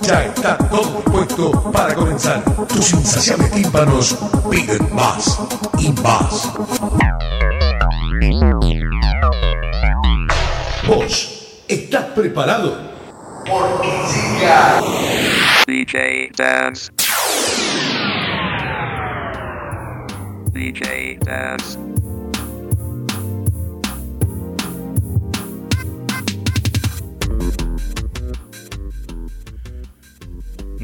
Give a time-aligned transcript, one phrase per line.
[0.00, 2.42] Ya está todo dispuesto para comenzar.
[2.66, 4.16] Tus insaciables tímpanos
[4.50, 5.38] piden más
[5.78, 6.50] y más.
[10.86, 12.78] ¿Vos estás preparado?
[13.44, 14.80] Porque llega
[15.66, 16.90] DJ Dance.
[20.52, 21.78] DJ Dance.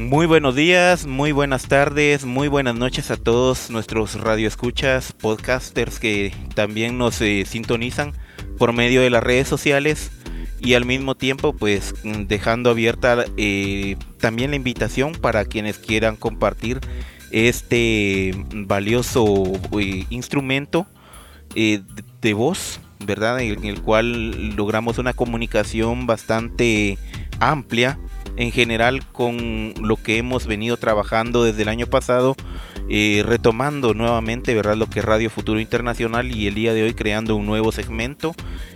[0.03, 6.33] Muy buenos días, muy buenas tardes, muy buenas noches a todos nuestros radioescuchas, podcasters que
[6.55, 8.11] también nos eh, sintonizan
[8.57, 10.11] por medio de las redes sociales
[10.59, 16.81] y al mismo tiempo pues dejando abierta eh, también la invitación para quienes quieran compartir
[17.31, 20.85] este valioso eh, instrumento
[21.55, 23.39] de voz, ¿verdad?
[23.39, 26.97] En el cual logramos una comunicación bastante
[27.39, 27.97] amplia
[28.35, 32.35] en general con lo que hemos venido trabajando desde el año pasado,
[32.89, 34.75] eh, retomando nuevamente ¿verdad?
[34.75, 38.35] lo que es Radio Futuro Internacional y el día de hoy creando un nuevo segmento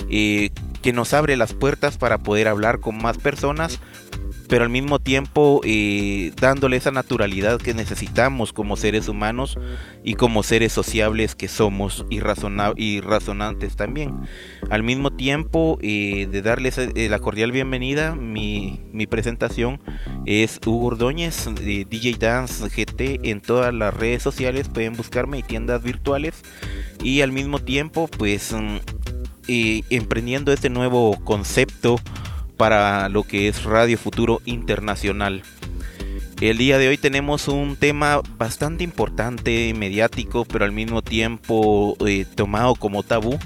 [0.10, 3.80] eh, que nos abre las puertas para poder hablar con más personas
[4.48, 9.58] pero al mismo tiempo eh, dándole esa naturalidad que necesitamos como seres humanos
[10.04, 12.18] y como seres sociables que somos y,
[12.78, 14.22] y razonantes también.
[14.70, 19.80] Al mismo tiempo eh, de darles eh, la cordial bienvenida, mi, presentación
[20.26, 25.82] es Hugo Ordóñez, DJ Dance GT en todas las redes sociales, pueden buscarme y tiendas
[25.82, 26.44] virtuales
[27.04, 28.78] y al mismo tiempo pues mm,
[29.90, 32.00] emprendiendo este nuevo concepto
[32.58, 35.44] para lo que es Radio Futuro Internacional.
[36.42, 42.26] El día de hoy tenemos un tema bastante importante, mediático, pero al mismo tiempo eh,
[42.36, 43.40] tomado como tabú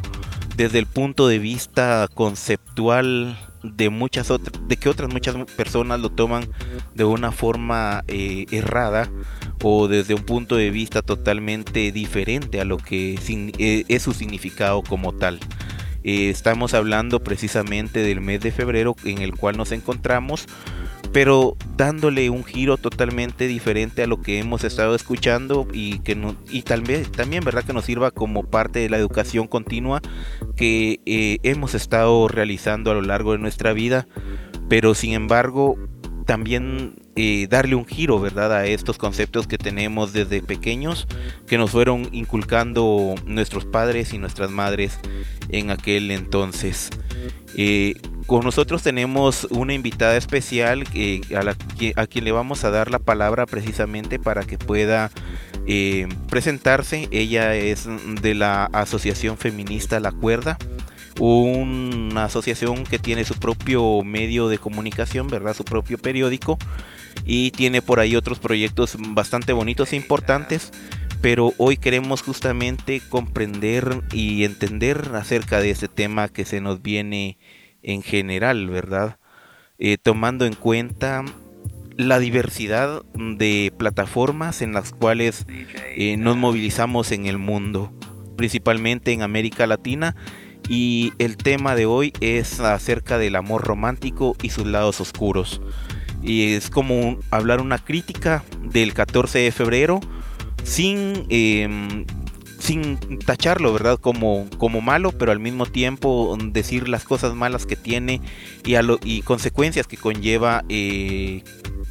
[0.58, 6.10] desde el punto de vista conceptual de muchas otras, de que otras muchas personas lo
[6.10, 6.50] toman
[6.94, 9.10] de una forma eh, errada
[9.64, 13.20] o desde un punto de vista totalmente diferente a lo que
[13.58, 15.40] eh, es su significado como tal.
[16.04, 20.48] Eh, estamos hablando precisamente del mes de febrero en el cual nos encontramos,
[21.12, 26.18] pero dándole un giro totalmente diferente a lo que hemos estado escuchando y que
[26.50, 30.02] y tal vez también verdad que nos sirva como parte de la educación continua
[30.56, 34.08] que eh, hemos estado realizando a lo largo de nuestra vida,
[34.70, 35.78] pero sin embargo
[36.26, 38.54] también eh, darle un giro, ¿verdad?
[38.54, 41.08] A estos conceptos que tenemos desde pequeños,
[41.46, 44.98] que nos fueron inculcando nuestros padres y nuestras madres
[45.50, 46.90] en aquel entonces.
[47.58, 47.96] Eh,
[48.28, 51.20] con nosotros tenemos una invitada especial eh,
[51.96, 55.12] a, quien le vamos a dar la palabra precisamente para que pueda
[56.30, 57.10] presentarse.
[57.12, 57.88] Ella es
[58.22, 60.58] de la Asociación Feminista La Cuerda
[61.20, 65.54] una asociación que tiene su propio medio de comunicación, ¿verdad?
[65.54, 66.58] Su propio periódico
[67.26, 70.72] y tiene por ahí otros proyectos bastante bonitos e importantes.
[71.22, 77.38] Pero hoy queremos justamente comprender y entender acerca de este tema que se nos viene
[77.84, 79.20] en general, ¿verdad?
[79.78, 81.24] Eh, tomando en cuenta
[81.96, 85.46] la diversidad de plataformas en las cuales
[85.96, 87.94] eh, nos movilizamos en el mundo,
[88.36, 90.16] principalmente en América Latina
[90.70, 95.62] y el tema de hoy es acerca del amor romántico y sus lados oscuros.
[96.22, 100.00] Y es como hablar una crítica del 14 de febrero
[100.64, 102.06] sin, em,
[102.59, 104.00] sin tacharlo, ¿verdad?
[104.00, 108.22] Como, como malo, pero al mismo tiempo decir las cosas malas que tiene
[108.64, 111.44] y, y consecuencias que conlleva eh,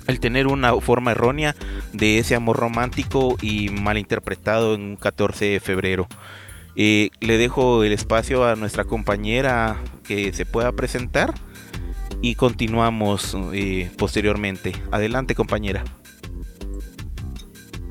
[0.07, 1.57] el tener una forma errónea
[1.93, 6.07] de ese amor romántico y malinterpretado en un 14 de febrero.
[6.77, 11.35] Eh, le dejo el espacio a nuestra compañera que se pueda presentar
[12.23, 14.73] y continuamos eh, posteriormente.
[14.91, 15.85] Adelante compañera.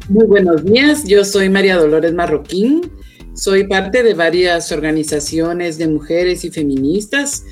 [0.08, 2.92] Muy buenos días, yo soy María Dolores Marroquín,
[3.40, 7.46] Soy parte de varias organizaciones de mujeres y feministas.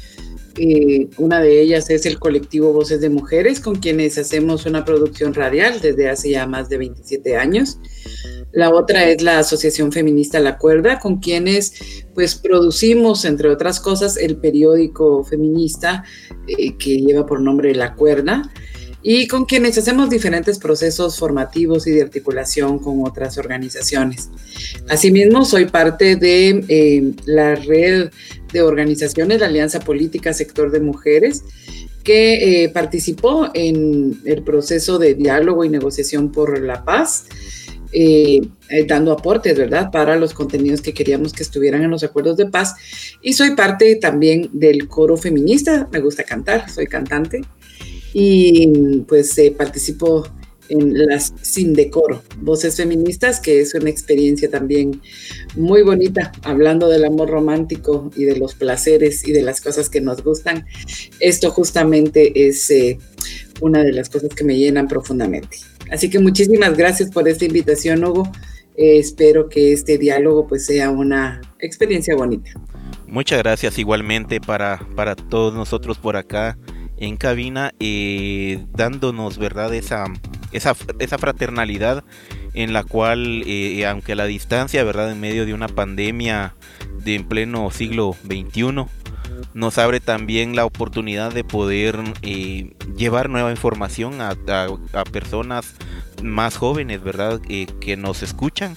[0.57, 5.33] Eh, una de ellas es el colectivo Voces de Mujeres, con quienes hacemos una producción
[5.33, 7.80] radial desde hace ya más de 27 años.
[8.51, 14.18] La otra es la Asociación Feminista La Cuerda, con quienes pues producimos, entre otras cosas,
[14.18, 16.04] el periódico feminista
[16.48, 18.51] eh, que lleva por nombre La Cuerda
[19.04, 24.30] y con quienes hacemos diferentes procesos formativos y de articulación con otras organizaciones.
[24.90, 28.10] Asimismo, soy parte de eh, la red
[28.52, 31.44] de organizaciones, la Alianza Política Sector de Mujeres,
[32.04, 37.26] que eh, participó en el proceso de diálogo y negociación por la paz
[37.94, 42.36] eh, eh, dando aportes, ¿verdad?, para los contenidos que queríamos que estuvieran en los acuerdos
[42.36, 42.76] de paz.
[43.22, 47.42] Y soy parte también del coro feminista, me gusta cantar, soy cantante.
[48.13, 50.25] Y pues eh, participo
[50.69, 55.01] en las Sin Decoro, Voces Feministas, que es una experiencia también
[55.56, 60.01] muy bonita, hablando del amor romántico y de los placeres y de las cosas que
[60.01, 60.65] nos gustan.
[61.19, 62.71] Esto justamente es
[63.62, 65.57] una de las cosas que me llenan profundamente.
[65.89, 68.30] Así que muchísimas gracias por esta invitación, Hugo.
[68.75, 72.51] Eh, espero que este diálogo pues sea una experiencia bonita.
[73.07, 76.57] Muchas gracias igualmente para, para todos nosotros por acá
[76.98, 80.06] en cabina, eh, dándonos verdad esa,
[80.52, 82.04] esa, esa, fraternalidad
[82.54, 86.56] en la cual, eh, aunque a la distancia, verdad, en medio de una pandemia
[87.04, 88.86] de en pleno siglo XXI,
[89.54, 94.36] nos abre también la oportunidad de poder eh, llevar nueva información a,
[95.12, 95.76] personas
[96.24, 97.40] más jóvenes, ¿verdad?
[97.40, 98.76] Que nos escuchan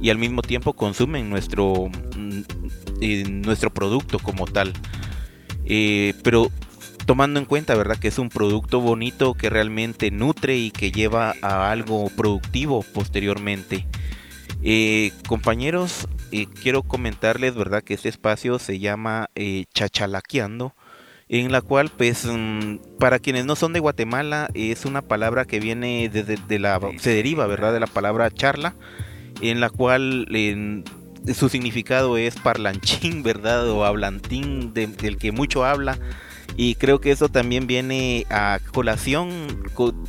[0.00, 4.72] y al mismo tiempo consumen nuestro, mm, nuestro producto como tal.
[6.22, 6.52] pero
[7.06, 7.96] tomando en cuenta, ¿verdad?
[7.96, 13.86] Que es un producto bonito que realmente nutre y que lleva a algo productivo posteriormente.
[15.28, 16.08] compañeros,
[16.60, 17.82] quiero comentarles, ¿verdad?
[17.82, 20.74] Que este espacio se llama eh, Chachalaqueando,
[21.28, 25.60] en la cual, pues, mm, para quienes no son de Guatemala, es una palabra que
[25.60, 27.72] viene desde de, la, se deriva, ¿verdad?
[27.72, 28.74] De la palabra charla,
[29.40, 30.26] en la cual
[31.34, 33.68] su significado es parlanchín, ¿verdad?
[33.70, 35.98] O hablantín del que mucho habla
[36.56, 39.30] y creo que eso también viene a colación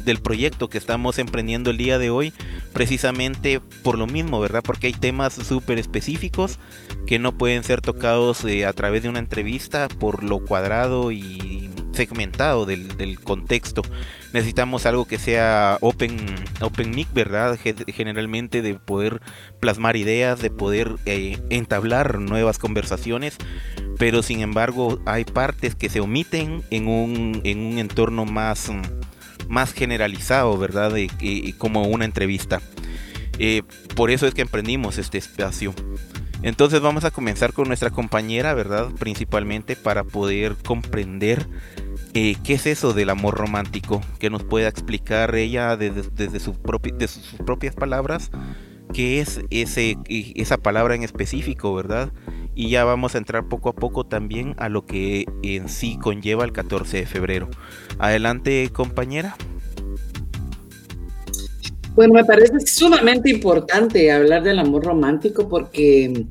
[0.05, 2.33] del proyecto que estamos emprendiendo el día de hoy,
[2.73, 4.63] precisamente por lo mismo, ¿verdad?
[4.63, 6.59] Porque hay temas súper específicos
[7.05, 11.69] que no pueden ser tocados eh, a través de una entrevista por lo cuadrado y
[11.97, 13.81] segmentado del, del contexto
[14.33, 16.17] necesitamos algo que sea open,
[16.61, 17.57] open mic, ¿verdad?
[17.87, 19.21] Generalmente de poder
[19.59, 23.37] plasmar ideas, de poder eh, entablar nuevas conversaciones,
[23.97, 28.71] pero sin embargo hay partes que se omiten en un, en un entorno más,
[29.47, 30.93] más generalizado, ¿verdad?
[31.57, 32.61] como una entrevista.
[33.39, 33.63] Eh,
[33.95, 35.73] por eso es que emprendimos este espacio.
[36.43, 38.89] Entonces vamos a comenzar con nuestra compañera, ¿verdad?
[38.99, 41.47] Principalmente para poder comprender
[42.13, 44.01] eh, ¿Qué es eso del amor romántico?
[44.17, 48.31] Que nos pueda explicar ella desde, sus propias palabras
[48.93, 52.11] qué es ese, esa palabra en específico, ¿verdad?
[52.55, 56.43] Y ya vamos a entrar poco a poco también a lo que en sí conlleva
[56.43, 57.49] el 14 de febrero.
[57.99, 59.35] Adelante, compañera.
[61.97, 66.27] Bueno, me parece sumamente importante hablar del amor romántico porque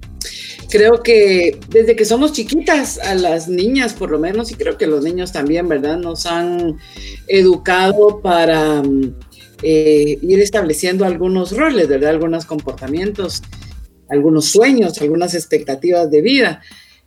[0.70, 4.86] creo que desde que somos chiquitas, a las niñas por lo menos, y creo que
[4.86, 5.98] los niños también, ¿verdad?
[5.98, 6.76] Nos han
[7.26, 8.80] educado para
[9.60, 12.10] eh, ir estableciendo algunos roles, ¿verdad?
[12.10, 13.42] Algunos comportamientos,
[14.08, 16.62] algunos sueños, algunas expectativas de vida.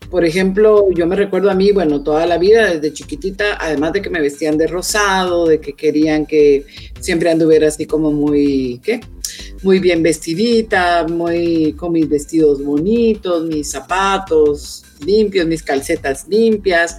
[0.09, 4.01] Por ejemplo, yo me recuerdo a mí, bueno, toda la vida desde chiquitita, además de
[4.01, 6.65] que me vestían de rosado, de que querían que
[6.99, 9.01] siempre anduviera así como muy, ¿qué?
[9.61, 16.97] muy bien vestidita, muy con mis vestidos bonitos, mis zapatos limpios, mis calcetas limpias,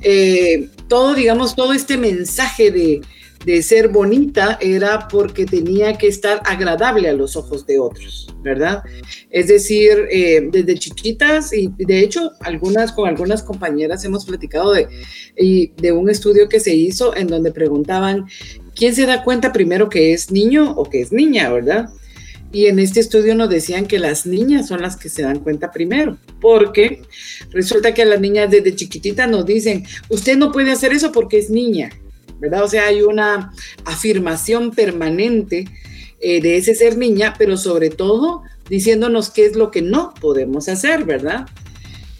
[0.00, 3.00] eh, todo, digamos, todo este mensaje de,
[3.62, 8.82] ser bonita era porque tenía que estar agradable a los ojos de otros, ¿verdad?
[9.30, 14.88] Es decir, eh, desde chiquitas, y de hecho, algunas, con algunas compañeras hemos platicado de,
[15.76, 18.26] de un estudio que se hizo en donde preguntaban
[18.78, 21.90] ¿quién se da cuenta primero que es niño o que es niña, verdad?
[22.52, 25.70] Y en este estudio nos decían que las niñas son las que se dan cuenta
[25.70, 27.02] primero, porque
[27.50, 31.50] resulta que las niñas desde chiquititas nos dicen, usted no puede hacer eso porque es
[31.50, 31.90] niña,
[32.38, 32.64] ¿verdad?
[32.64, 33.52] O sea, hay una
[33.84, 35.66] afirmación permanente
[36.20, 40.68] eh, de ese ser niña, pero sobre todo diciéndonos qué es lo que no podemos
[40.68, 41.46] hacer, ¿verdad?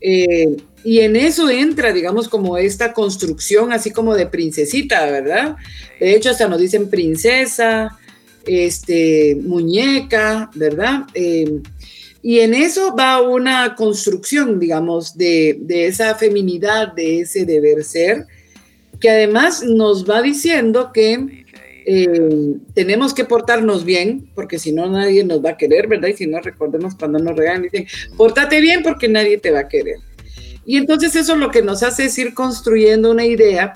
[0.01, 5.57] Eh, y en eso entra, digamos, como esta construcción así como de princesita, ¿verdad?
[5.99, 7.99] De hecho, hasta nos dicen princesa,
[8.47, 11.03] este, muñeca, ¿verdad?
[11.15, 11.63] Em,
[12.23, 18.27] Y en eso va una construcción, digamos, de, de esa feminidad, de ese deber ser,
[19.01, 21.45] que además nos va diciendo que
[21.87, 26.09] eh, tenemos que portarnos bien, porque si no nadie nos va a querer, ¿verdad?
[26.09, 27.87] Y si no, recordemos cuando nos regalan, dicen,
[28.17, 29.97] pórtate bien porque nadie te va a querer.
[30.67, 33.73] Y entonces eso lo que nos hace es ir construyendo una idea,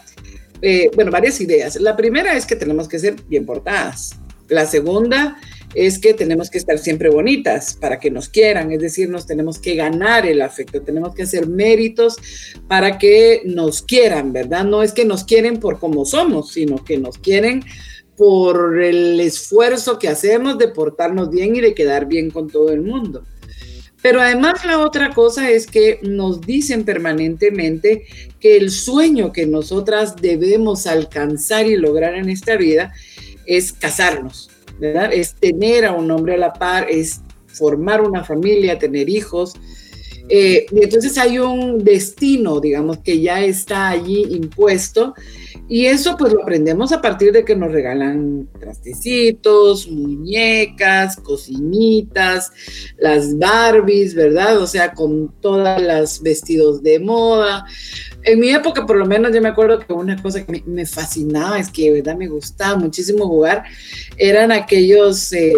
[0.60, 1.76] eh, bueno, varias ideas.
[1.76, 4.16] La primera es que tenemos que ser bien portadas.
[4.48, 5.38] La segunda
[5.74, 9.58] es que tenemos que estar siempre bonitas para que nos quieran, es decir, nos tenemos
[9.58, 12.16] que ganar el afecto, tenemos que hacer méritos
[12.68, 14.64] para que nos quieran, ¿verdad?
[14.64, 17.64] No es que nos quieren por como somos, sino que nos quieren
[18.16, 22.82] por el esfuerzo que hacemos de portarnos bien y de quedar bien con todo el
[22.82, 23.24] mundo.
[24.02, 28.04] Pero además la otra cosa es que nos dicen permanentemente
[28.40, 32.92] que el sueño que nosotras debemos alcanzar y lograr en esta vida
[33.46, 34.50] es casarnos,
[34.80, 39.54] Es tener a un hombre a la par, es formar una familia, tener hijos.
[40.28, 45.14] Eh, y entonces hay un destino, digamos, que ya está allí impuesto
[45.68, 52.52] y eso pues lo aprendemos a partir de que nos regalan trastecitos, muñecas, cocinitas,
[52.98, 54.58] las Barbies, ¿verdad?
[54.58, 57.64] O sea, con todas las vestidos de moda.
[58.24, 61.58] En mi época, por lo menos, yo me acuerdo que una cosa que me, fascinaba,
[61.58, 63.64] es que de verdad me gustaba muchísimo jugar,
[64.16, 65.32] eran aquellos...
[65.32, 65.54] Eh,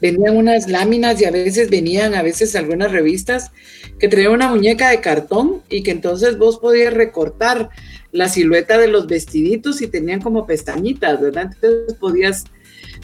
[0.00, 3.50] venían unas láminas y a veces venían, a veces algunas revistas
[3.98, 7.70] que traían una muñeca de cartón y que entonces vos podías recortar
[8.12, 11.50] la silueta de los vestiditos y tenían como pestañitas, ¿verdad?
[11.52, 12.44] Entonces podías,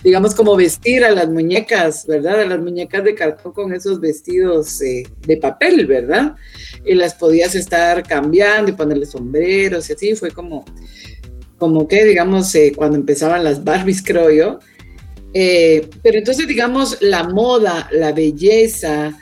[0.03, 2.41] digamos, como vestir a las muñecas, ¿verdad?
[2.41, 6.35] A las muñecas de cartón con esos vestidos eh, de papel, ¿verdad?
[6.85, 10.65] Y las podías estar cambiando y ponerle sombreros y así, fue como,
[11.59, 14.59] como que, digamos, eh, cuando empezaban las Barbies, creo yo.
[15.33, 19.19] Eh, pero entonces, digamos, la moda, la belleza,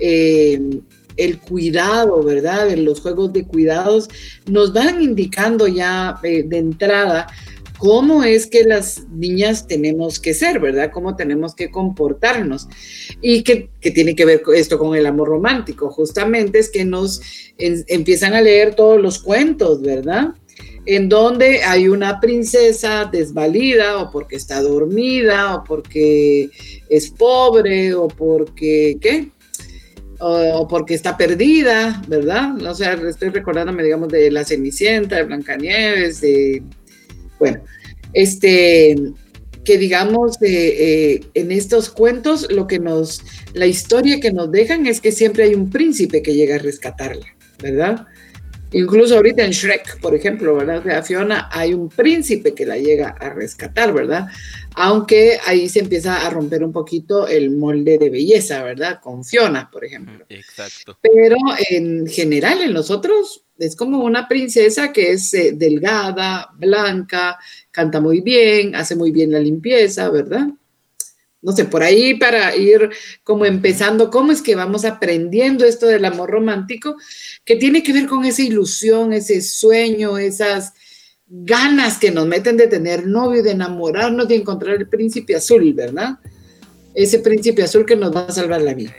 [0.00, 2.70] el cuidado, ¿verdad?
[2.70, 4.08] En los juegos de cuidados
[4.46, 7.28] nos van indicando ya de entrada
[7.84, 10.90] cómo es que las niñas tenemos que ser, ¿verdad?
[10.90, 12.66] Cómo tenemos que comportarnos.
[13.20, 17.20] Y que, tiene que ver esto con el amor romántico, justamente es que nos
[17.58, 20.28] empiezan a leer todos los cuentos, ¿verdad?
[20.86, 26.48] En donde hay una princesa desvalida o porque está dormida o porque
[26.88, 29.28] es pobre o porque, ¿qué?
[30.20, 32.62] o, porque está perdida, ¿verdad?
[32.62, 36.62] O sea, estoy recordándome, digamos, de La Cenicienta, de Blancanieves, de,
[37.44, 37.62] bueno,
[38.14, 38.96] este,
[39.66, 43.22] que digamos, eh, en estos cuentos, lo que nos,
[43.52, 47.26] la historia que nos dejan es que siempre hay un príncipe que llega a rescatarla,
[47.62, 48.06] ¿verdad?
[48.72, 50.82] Incluso ahorita en Shrek, por ejemplo, ¿verdad?
[50.82, 54.28] De Fiona hay un príncipe que la llega a rescatar, ¿verdad?
[54.74, 59.00] Aunque ahí se empieza a romper un poquito el molde de belleza, ¿verdad?
[59.02, 60.24] Con Fiona, por ejemplo.
[60.30, 60.98] Exacto.
[61.02, 61.36] Pero
[61.68, 67.38] en general, en nosotros es como una princesa que es eh, delgada, blanca,
[67.70, 70.48] canta muy bien, hace muy bien la limpieza, ¿verdad?
[71.44, 72.88] no sé, por ahí para ir
[73.22, 76.96] como empezando, cómo es que vamos aprendiendo esto del amor romántico,
[77.44, 80.72] que tiene que ver con esa ilusión, ese sueño, esas
[81.26, 86.18] ganas que nos meten de tener novio, de enamorarnos, de encontrar el príncipe azul, ¿verdad?
[86.94, 88.94] Ese príncipe azul que nos va a salvar la vida.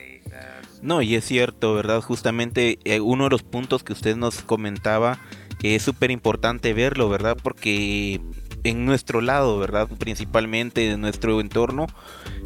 [0.86, 2.00] No, y es cierto, ¿verdad?
[2.02, 5.18] Justamente eh, uno de los puntos que usted nos comentaba,
[5.58, 7.36] que es súper importante verlo, ¿verdad?
[7.42, 8.22] Porque
[8.64, 9.88] en nuestro lado, ¿verdad?
[9.98, 11.88] Principalmente en nuestro entorno,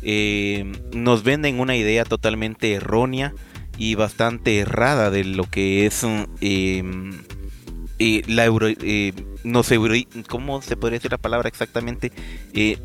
[0.04, 3.34] eh, nos venden una idea totalmente errónea
[3.78, 6.06] y bastante errada de lo que es
[6.42, 6.84] eh,
[8.00, 8.68] eh, la euro,
[9.44, 9.70] nos
[10.28, 12.12] ¿cómo se podría decir la palabra exactamente?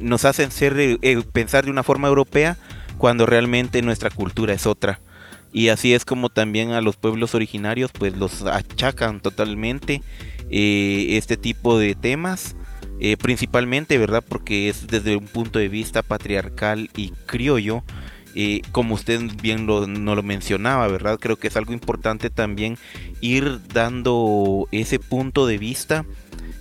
[0.00, 0.99] nos hacen ser
[1.32, 2.56] pensar de una forma europea
[2.99, 5.00] cuando realmente nuestra cultura es otra.
[5.54, 10.02] Y así es como también a los pueblos originarios pues los achacan totalmente
[10.50, 12.54] este tipo de temas
[13.00, 14.25] eh, principalmente, ¿verdad?
[14.26, 17.82] Porque es desde un punto de vista patriarcal y criollo,
[18.37, 21.18] eh, como usted bien lo, no lo mencionaba, ¿verdad?
[21.20, 22.78] Creo que es algo importante también
[23.20, 26.04] ir dando ese punto de vista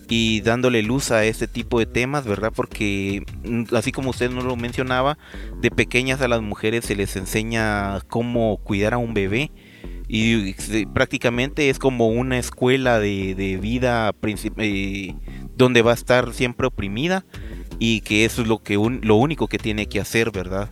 [0.09, 2.51] y dándole luz a este tipo de temas, ¿verdad?
[2.55, 5.17] Porque mm, así como usted no lo mencionaba,
[5.61, 9.51] de pequeñas a las mujeres se les enseña cómo cuidar a un bebé
[10.07, 10.53] y
[10.93, 14.13] prácticamente es como una escuela de, de vida
[14.57, 15.15] eh,
[15.55, 17.25] donde va a estar siempre oprimida
[17.79, 20.69] y que eso es lo que lo único que tiene que hacer, ¿verdad?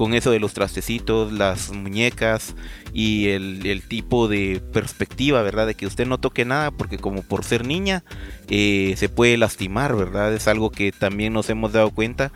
[0.00, 2.54] Con eso de los trastecitos, las muñecas
[2.94, 5.66] y el, tipo de perspectiva, ¿verdad?
[5.66, 8.02] De que usted no toque nada porque como por ser niña
[8.48, 10.32] eh, se puede lastimar, ¿verdad?
[10.32, 12.32] Es algo que también nos hemos dado cuenta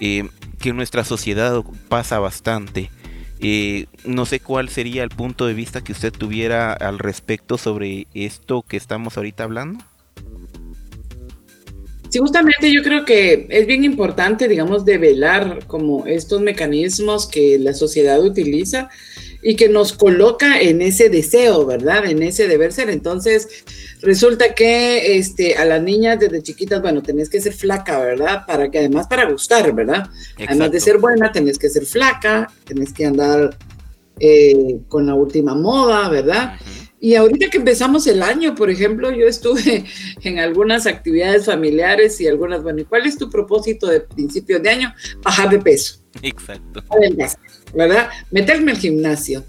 [0.00, 2.90] eh, que en nuestra sociedad pasa bastante.
[3.38, 8.08] Eh, no sé cuál sería el punto de vista que usted tuviera al respecto sobre
[8.14, 9.78] esto que estamos ahorita hablando.
[12.08, 17.74] Sí, justamente yo creo que es bien importante, digamos, develar como estos mecanismos que la
[17.74, 18.88] sociedad utiliza
[19.42, 22.06] y que nos coloca en ese deseo, ¿verdad?
[22.06, 22.90] En ese deber ser.
[22.90, 23.64] Entonces,
[24.02, 28.44] resulta que este, a las niñas desde chiquitas, bueno, tenés que ser flaca, ¿verdad?
[28.46, 30.08] Para que además para gustar, ¿verdad?
[30.46, 33.56] Además de ser buena, tenés que ser flaca, tenés que andar
[34.18, 36.54] eh, con la última moda, ¿verdad?
[36.98, 39.84] Y ahorita que empezamos el año, por ejemplo, yo estuve
[40.22, 44.70] en algunas actividades familiares y algunas, bueno, ¿y cuál es tu propósito de principio de
[44.70, 44.94] año?
[45.22, 46.00] Bajar de peso.
[46.22, 46.82] Exacto.
[47.74, 48.08] ¿Verdad?
[48.30, 49.44] Meterme al gimnasio.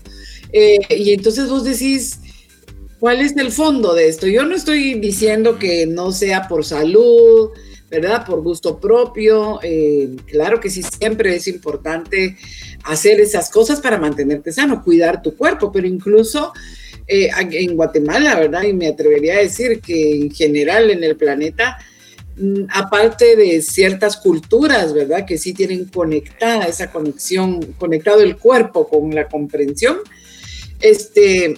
[0.52, 2.20] Eh, y entonces vos decís,
[3.00, 4.28] ¿cuál es el fondo de esto?
[4.28, 7.52] Yo no estoy diciendo que no sea por salud,
[7.90, 8.26] ¿verdad?
[8.26, 9.60] Por gusto propio.
[9.64, 12.38] Eh, claro que sí, siempre es importante
[12.84, 16.54] hacer esas cosas para mantenerte sano, cuidar tu cuerpo, pero incluso
[17.08, 18.64] eh, en Guatemala, ¿verdad?
[18.64, 21.78] Y me atrevería a decir que en general en el planeta,
[22.36, 25.26] mm, aparte de ciertas culturas, ¿verdad?
[25.26, 29.98] Que sí tienen conectada esa conexión, conectado el cuerpo con la comprensión,
[30.82, 31.58] este,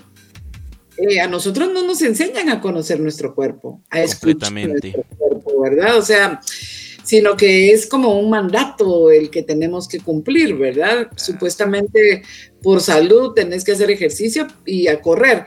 [0.98, 5.98] eh, a nosotros no nos enseñan a conocer nuestro cuerpo, a escuchar nuestro cuerpo, ¿verdad?
[5.98, 6.42] O sea,
[7.10, 11.08] sino que es como un mandato el que tenemos que cumplir, ¿verdad?
[11.16, 12.22] Supuestamente
[12.62, 15.46] por salud tenés que hacer ejercicio y a correr.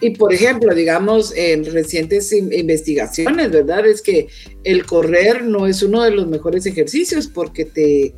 [0.00, 3.86] Y por ejemplo, digamos, en recientes investigaciones, ¿verdad?
[3.86, 4.26] Es que
[4.64, 8.12] el correr no es uno de los mejores ejercicios porque te,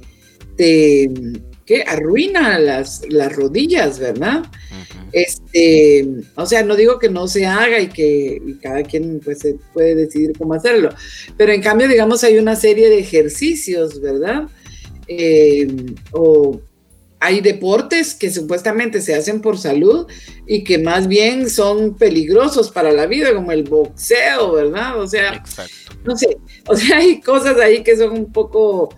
[0.57, 1.11] te
[1.69, 1.85] ¿qué?
[1.87, 4.45] arruina las, las rodillas, ¿verdad?
[5.13, 9.95] Este, o sea, no digo que no se haga y que cada quien pues puede
[9.95, 10.89] decidir cómo hacerlo,
[11.37, 14.49] pero en cambio, digamos, hay una serie de ejercicios, ¿verdad?
[15.09, 15.67] Eh,
[16.13, 16.59] o
[17.21, 20.07] hay deportes que supuestamente se hacen por salud
[20.47, 24.99] y que más bien son peligrosos para la vida, como el boxeo, ¿verdad?
[24.99, 25.45] O sea,
[26.05, 28.88] no sé, o sea, hay cosas ahí que son un poco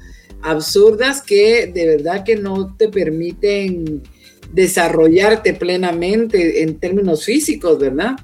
[0.42, 4.02] absurdas que de verdad que no te permiten
[4.52, 8.16] desarrollarte plenamente en términos físicos, ¿verdad?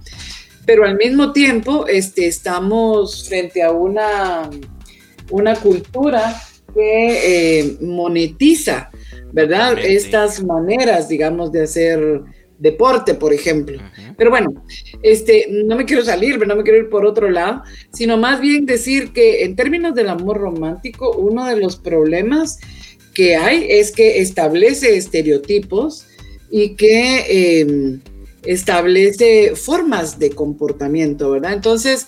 [0.65, 4.51] Pero al mismo tiempo este, estamos frente a una,
[5.31, 6.41] una cultura
[6.75, 8.91] que eh, monetiza,
[9.33, 9.79] ¿verdad?
[9.79, 12.23] Estas maneras, digamos, de hacer
[12.59, 13.79] deporte, por ejemplo.
[14.17, 14.65] Pero bueno,
[15.03, 18.67] este, no me quiero salir, no me quiero ir por otro lado, sino más bien
[18.67, 22.59] decir que en términos del amor romántico, uno de los problemas
[23.15, 26.07] que hay es que establece estereotipos
[26.51, 28.01] y que em,
[28.45, 31.55] establece formas de comportamiento, ¿verdad?
[31.55, 32.07] Entonces,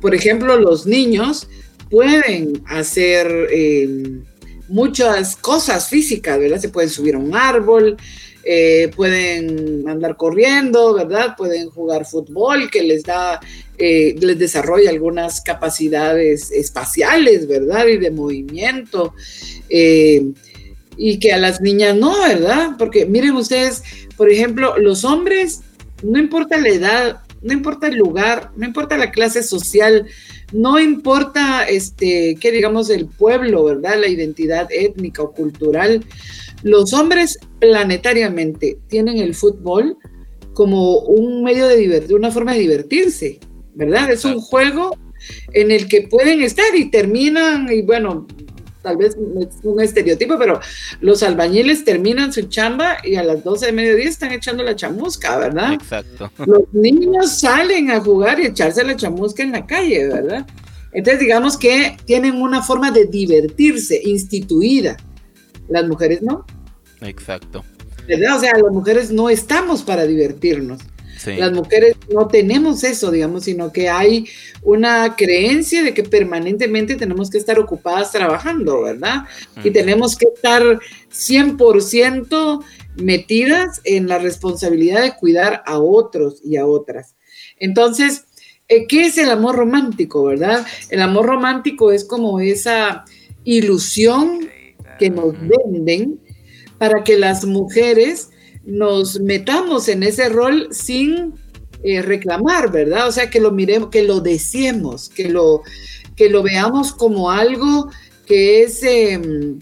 [0.00, 1.48] por ejemplo, los niños
[1.90, 4.24] pueden hacer em,
[4.68, 6.58] muchas cosas físicas, ¿verdad?
[6.58, 7.96] Se pueden subir a un árbol,
[8.44, 11.34] eh, pueden andar corriendo, ¿verdad?
[11.36, 13.40] Pueden jugar fútbol que les da,
[13.78, 17.86] eh, les desarrolla algunas capacidades espaciales, ¿verdad?
[17.86, 19.14] Y de movimiento.
[19.68, 20.32] Eh,
[20.96, 22.72] y que a las niñas no, ¿verdad?
[22.78, 23.82] Porque miren ustedes,
[24.16, 25.60] por ejemplo, los hombres,
[26.02, 30.06] no importa la edad, no importa el lugar, no importa la clase social,
[30.52, 34.00] no importa este, que digamos el pueblo, ¿verdad?
[34.00, 36.04] La identidad étnica o cultural,
[36.62, 39.96] los hombres planetariamente tienen el fútbol
[40.54, 43.40] como un medio de divertir, una forma de divertirse,
[43.74, 44.10] ¿verdad?
[44.10, 44.96] Es un juego
[45.52, 48.26] en el que pueden estar y terminan, y bueno,
[48.82, 50.60] tal vez es un estereotipo, pero
[51.00, 55.38] los albañiles terminan su chamba y a las 12 de mediodía están echando la chamusca,
[55.38, 55.74] ¿verdad?
[55.74, 56.30] Exacto.
[56.44, 60.46] Los niños salen a jugar y echarse la chamusca en la calle, ¿verdad?
[60.92, 64.96] Entonces digamos que tienen una forma de divertirse instituida.
[65.68, 66.44] Las mujeres no.
[67.00, 67.64] Exacto.
[68.06, 68.36] ¿Verdad?
[68.36, 70.80] O sea, las mujeres no estamos para divertirnos.
[71.26, 74.26] Las mujeres no tenemos eso, digamos, sino que hay
[74.62, 79.24] una creencia de que permanentemente tenemos que estar ocupadas trabajando, ¿verdad?
[79.62, 80.62] Y tenemos que estar
[81.10, 82.64] 100%
[82.96, 87.14] metidas en la responsabilidad de cuidar a otros y a otras.
[87.58, 88.24] Entonces,
[88.68, 90.66] eh, ¿qué es el amor romántico, verdad?
[90.90, 93.04] El amor romántico es como esa
[93.44, 94.48] ilusión
[94.98, 96.20] que nos venden
[96.78, 98.30] para que las mujeres
[98.64, 101.34] nos metamos en ese rol sin
[101.82, 103.08] eh, reclamar, ¿verdad?
[103.08, 105.62] O sea, que lo miremos, que lo deseemos, que lo,
[106.16, 107.90] que lo veamos como algo
[108.26, 109.58] que es, em,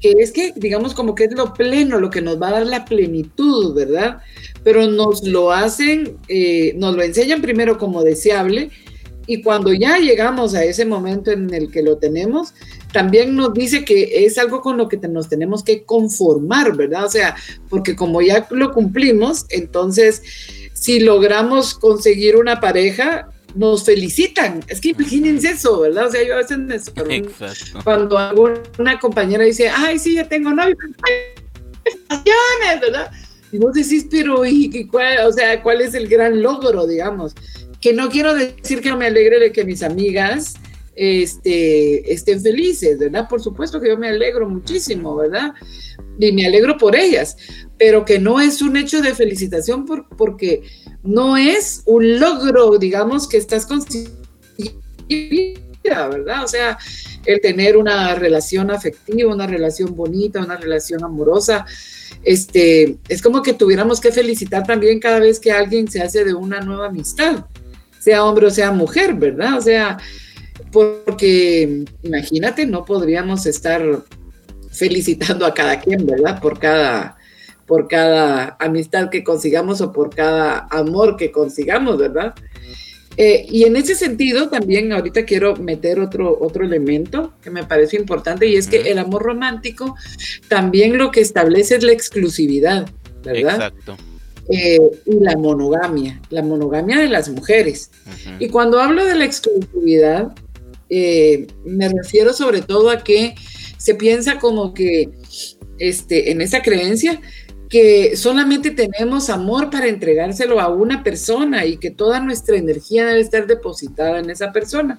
[0.00, 2.66] que es que, digamos, como que es lo pleno, lo que nos va a dar
[2.66, 4.18] la plenitud, ¿verdad?
[4.64, 8.70] Pero nos lo hacen, eh, nos lo enseñan primero como deseable
[9.26, 12.54] Y cuando ya llegamos a ese momento en el que lo tenemos,
[12.92, 17.04] también nos dice que es algo con lo que nos tenemos que conformar, ¿verdad?
[17.04, 17.34] O sea,
[17.68, 20.22] porque como ya lo cumplimos, entonces
[20.74, 24.62] si logramos conseguir una pareja, nos felicitan.
[24.68, 26.08] Es que imagínense eso, ¿verdad?
[26.08, 26.74] O sea, yo a veces me
[27.16, 27.78] Exacto.
[27.84, 30.76] cuando alguna compañera dice, ay, sí, ya tengo novio,
[32.80, 33.10] ¿verdad?
[33.52, 37.34] Y vos decís, pero, ¿y cuál, o sea, cuál es el gran logro, digamos?
[37.84, 40.54] Que no quiero decir que me alegre de que mis amigas
[40.96, 43.28] este, estén felices, ¿verdad?
[43.28, 45.52] Por supuesto que yo me alegro muchísimo, ¿verdad?
[46.18, 47.36] Y me alegro por ellas,
[47.76, 50.62] pero que no es un hecho de felicitación por, porque
[51.02, 54.14] no es un logro, digamos, que estás consiguiendo,
[55.84, 56.42] ¿verdad?
[56.42, 56.78] O sea,
[57.26, 61.66] el tener una relación afectiva, una relación bonita, una relación amorosa,
[62.22, 66.32] este, es como que tuviéramos que felicitar también cada vez que alguien se hace de
[66.32, 67.44] una nueva amistad,
[68.04, 69.56] sea hombre o sea mujer, ¿verdad?
[69.56, 69.96] O sea,
[70.70, 73.82] porque imagínate, no podríamos estar
[74.70, 76.38] felicitando a cada quien, ¿verdad?
[76.38, 77.16] Por cada,
[77.64, 82.34] por cada amistad que consigamos o por cada amor que consigamos, ¿verdad?
[83.16, 87.96] Eh, y en ese sentido también ahorita quiero meter otro, otro elemento que me parece
[87.96, 89.96] importante y es que el amor romántico
[90.48, 92.86] también lo que establece es la exclusividad,
[93.22, 93.54] ¿verdad?
[93.54, 93.96] Exacto.
[94.48, 97.90] Eh, y la monogamia, la monogamia de las mujeres.
[98.38, 100.34] Y cuando hablo de la exclusividad,
[100.90, 103.34] eh, me refiero sobre todo a que
[103.78, 105.10] se piensa como que
[105.78, 107.20] este, en esa creencia
[107.68, 113.20] que solamente tenemos amor para entregárselo a una persona y que toda nuestra energía debe
[113.20, 114.96] estar depositada en esa persona.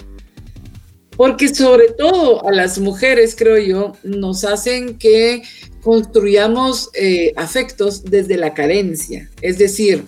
[1.16, 5.44] Porque sobre todo a las mujeres, creo yo, nos hacen que
[5.86, 9.30] construyamos eh, afectos desde la carencia.
[9.40, 10.04] Es decir,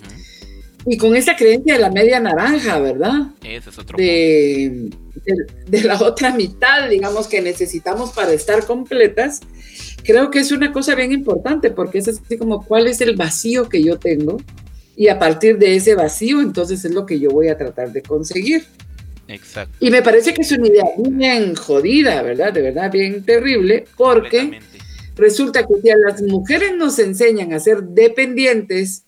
[0.87, 3.27] y con esa creencia de la media naranja, ¿verdad?
[3.43, 4.89] Ese es otro de,
[5.23, 5.35] de,
[5.67, 9.41] de, la otra mitad, digamos, que necesitamos para estar completas,
[10.03, 13.69] creo que es una cosa bien importante porque es así como cuál es el vacío
[13.69, 14.37] que yo tengo
[14.95, 18.01] y a partir de ese vacío entonces es lo que yo voy a tratar de
[18.01, 18.65] conseguir.
[19.27, 19.75] Exacto.
[19.79, 22.51] Y me parece que es una idea bien jodida, ¿verdad?
[22.51, 24.59] De verdad, bien terrible, porque
[25.17, 29.03] resulta que si a las mujeres nos enseñan a ser dependientes,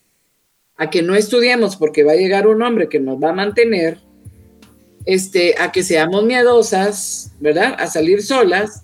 [0.76, 4.00] a que no estudiemos porque va a llegar un hombre que nos va a mantener,
[5.06, 7.76] este, a que seamos miedosas, ¿verdad?
[7.78, 8.82] A salir solas,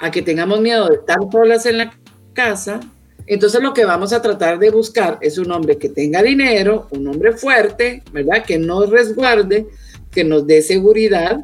[0.00, 1.98] a que tengamos miedo de estar solas en la
[2.32, 2.80] casa.
[3.26, 7.06] Entonces lo que vamos a tratar de buscar es un hombre que tenga dinero, un
[7.08, 8.44] hombre fuerte, ¿verdad?
[8.44, 9.66] Que nos resguarde,
[10.10, 11.40] que nos dé seguridad,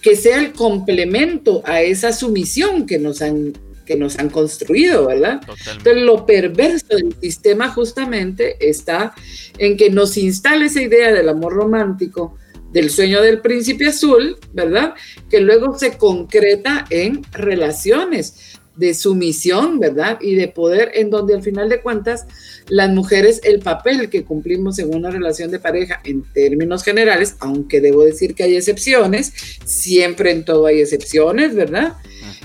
[0.00, 3.54] que sea el complemento a esa sumisión que nos han,
[3.86, 5.40] que nos han construido, ¿verdad?
[5.40, 5.70] Totalmente.
[5.70, 9.14] Entonces lo perverso del sistema justamente está
[9.56, 12.36] en que nos instala esa idea del amor romántico,
[12.72, 14.94] del sueño del príncipe azul, ¿verdad?
[15.30, 20.18] Que luego se concreta en relaciones de sumisión, ¿verdad?
[20.20, 22.26] Y de poder, en donde al final de cuentas,
[22.68, 27.80] las mujeres, el papel que cumplimos en una relación de pareja en términos generales, aunque
[27.80, 29.32] debo decir que hay excepciones,
[29.64, 31.94] siempre en todo hay excepciones, ¿verdad?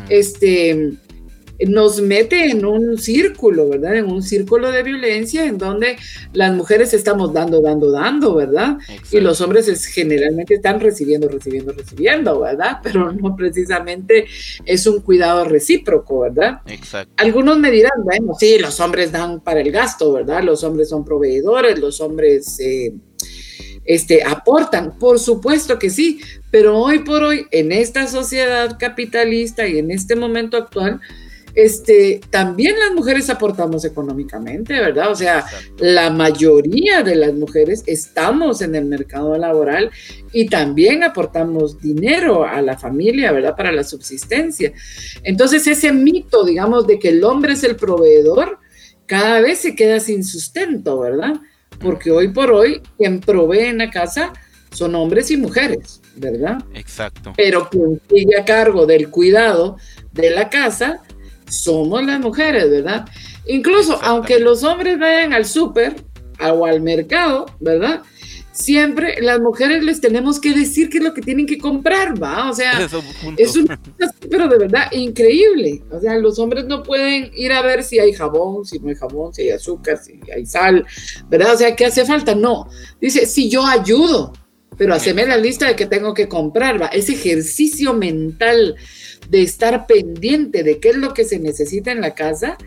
[0.10, 0.94] Este,
[1.68, 3.96] nos mete en un círculo, ¿verdad?
[3.96, 5.98] En un círculo de violencia en donde
[6.34, 8.78] las mujeres estamos dando, dando, dando, ¿verdad?
[8.90, 9.18] Exacto.
[9.18, 12.80] Y los hombres es, generalmente están recibiendo, recibiendo, recibiendo, ¿verdad?
[12.84, 14.26] Pero no precisamente
[14.66, 16.62] es un cuidado recíproco, ¿verdad?
[16.66, 17.14] Exacto.
[17.18, 20.44] Algunos me dirán, bueno, sí, los hombres dan para el gasto, ¿verdad?
[20.44, 22.60] Los hombres son proveedores, los hombres...
[22.60, 22.94] Eh,
[23.84, 26.22] este, aportan, por supuesto que sí,
[26.52, 31.02] pero hoy por hoy, en esta sociedad capitalista y en este momento actual,
[31.56, 35.12] este, también las mujeres aportamos económicamente, ¿verdad?
[35.12, 35.46] O sea,
[35.78, 39.92] la mayoría de las mujeres estamos en el mercado laboral
[40.32, 43.56] y también aportamos dinero a la familia, ¿verdad?
[43.56, 44.72] Para la subsistencia.
[45.24, 48.60] Entonces, ese mito, digamos, de que el hombre es el proveedor,
[49.06, 51.42] cada vez se queda sin sustento, ¿verdad?
[51.80, 54.32] Porque hoy por hoy, quien provee en la casa
[54.72, 56.64] son hombres y mujeres, ¿verdad?
[56.74, 57.34] Exacto.
[57.36, 59.78] Pero quien sigue a cargo del cuidado
[60.14, 61.02] de la casa
[61.52, 63.08] somos las mujeres, ¿verdad?
[63.46, 65.96] Incluso aunque los hombres vayan al súper
[66.40, 68.02] o al mercado, ¿verdad?
[68.52, 72.50] Siempre las mujeres les tenemos que decir qué es lo que tienen que comprar, ¿va?
[72.50, 72.88] O sea,
[73.38, 73.80] es una
[74.30, 75.84] pero de verdad increíble.
[75.92, 78.96] O sea, los hombres no pueden ir a ver si hay jabón, si no hay
[78.96, 80.86] jabón, si hay azúcar, si hay sal,
[81.30, 81.54] ¿verdad?
[81.54, 82.34] O sea, ¿qué hace falta?
[82.34, 82.70] No.
[83.00, 84.34] Dice, si yo ayudo,
[84.78, 86.88] pero haceme la lista de que tengo que comprar, ¿va?
[86.88, 88.76] Ese ejercicio mental
[89.30, 92.58] de estar pendiente de qué es lo que se necesita en la casa,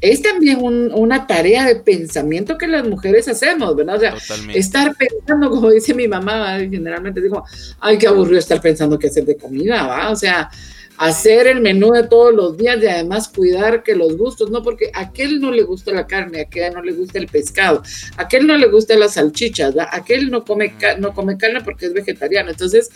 [0.00, 3.96] es también una tarea de pensamiento que las mujeres hacemos, ¿verdad?
[3.96, 4.14] O sea,
[4.54, 7.44] estar pensando, como dice mi mamá, generalmente digo,
[7.80, 10.10] ay, qué aburrido estar pensando qué hacer de comida, ¿va?
[10.10, 10.50] O sea,
[10.98, 14.90] hacer el menú de todos los días y además cuidar que los gustos, no porque
[14.92, 17.82] a aquel no le gusta la carne, a aquel no le gusta el pescado,
[18.16, 21.86] a aquel no le gusta las salchichas, a aquel no come, no come carne porque
[21.86, 22.50] es vegetariano.
[22.50, 22.90] Entonces,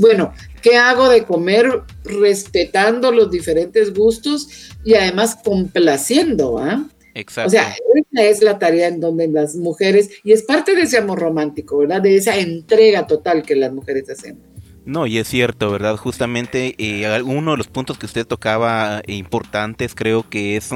[0.00, 6.58] bueno, ¿qué hago de comer respetando los diferentes gustos y además complaciendo?
[6.58, 6.88] ¿ah?
[7.14, 7.48] Exacto.
[7.48, 10.98] O sea, esa es la tarea en donde las mujeres, y es parte de ese
[10.98, 12.00] amor romántico, ¿verdad?
[12.00, 14.53] De esa entrega total que las mujeres hacemos.
[14.86, 15.96] No, y es cierto, ¿verdad?
[15.96, 20.70] Justamente eh, uno de los puntos que usted tocaba eh, importantes creo que es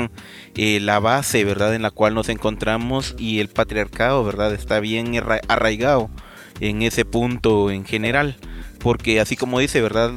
[0.55, 1.75] eh, la base, ¿verdad?
[1.75, 4.55] En la cual nos encontramos y el patriarcado, ¿verdad?
[4.55, 5.13] Está bien
[5.49, 6.09] arraigado
[6.61, 8.37] en ese punto en general,
[8.79, 10.11] porque así como dice, ¿verdad?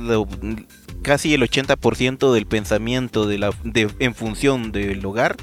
[1.02, 5.36] casi el 80% del pensamiento de la, de, en función del hogar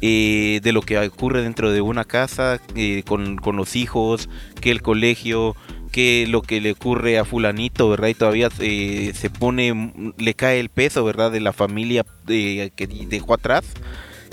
[0.00, 2.60] de lo que ocurre dentro de una casa,
[3.06, 4.28] con, con, los hijos,
[4.60, 5.56] que el colegio,
[5.94, 8.08] que lo que le ocurre a fulanito, ¿verdad?
[8.08, 11.30] Y todavía eh, se pone, le cae el peso, ¿verdad?
[11.30, 13.64] De la familia que dejó atrás,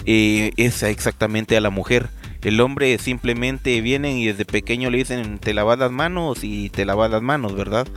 [0.08, 2.10] eh, es exactamente a la mujer.
[2.42, 6.84] El hombre simplemente viene y desde pequeño le dicen te lavas las manos y te
[6.84, 7.88] lavas las manos, ¿verdad?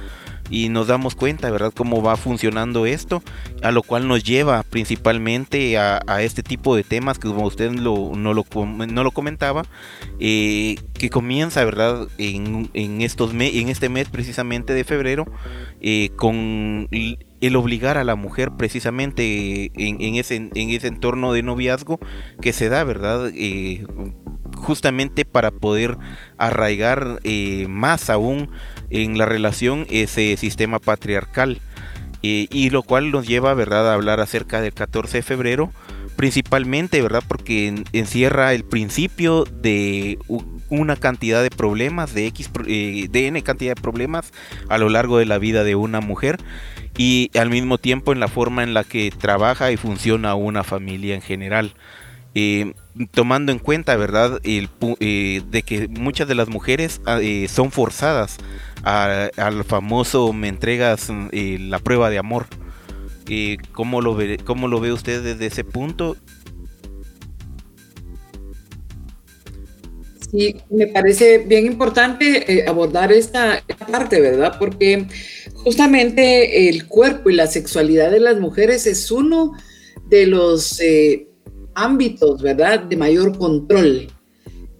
[0.54, 3.24] Y nos damos cuenta, ¿verdad?, cómo va funcionando esto,
[3.60, 8.12] a lo cual nos lleva principalmente a, este tipo de temas que como usted no,
[8.12, 9.64] lo, no lo comentaba,
[10.20, 15.26] eh, que comienza, ¿verdad?, en, en, estos en este mes precisamente de febrero,
[15.80, 21.98] eh, con el obligar a la mujer precisamente en, ese, en ese entorno de noviazgo
[22.40, 23.32] que se da, ¿verdad?
[23.34, 23.84] Eh,
[24.56, 25.98] justamente para poder
[26.38, 27.18] arraigar
[27.68, 28.50] más aún
[28.94, 31.60] en la relación ese sistema patriarcal.
[32.22, 33.90] Eh, y lo cual nos lleva ¿verdad?
[33.90, 35.70] a hablar acerca del 14 de febrero,
[36.16, 37.22] principalmente ¿verdad?
[37.28, 40.18] porque encierra el principio de
[40.70, 44.32] una cantidad de problemas, de X, eh, de N cantidad de problemas
[44.70, 46.38] a lo largo de la vida de una mujer
[46.96, 51.14] y al mismo tiempo en la forma en la que trabaja y funciona una familia
[51.14, 51.74] en general.
[52.34, 52.74] Eh,
[53.12, 54.68] tomando en cuenta, ¿verdad?, el,
[54.98, 58.38] de que muchas de las mujeres ah, son forzadas
[58.84, 62.46] al famoso me entregas eh, la prueba de amor.
[63.28, 66.16] Eh, ¿cómo, lo ve, ¿Cómo lo ve usted desde ese punto?
[70.30, 74.56] Sí, me parece bien importante eh, abordar esta, parte, ¿verdad?
[74.58, 75.06] Porque
[75.54, 79.52] justamente el cuerpo y la sexualidad de las mujeres es uno
[80.08, 80.80] de los
[81.74, 84.08] ámbitos, ¿verdad?, de mayor control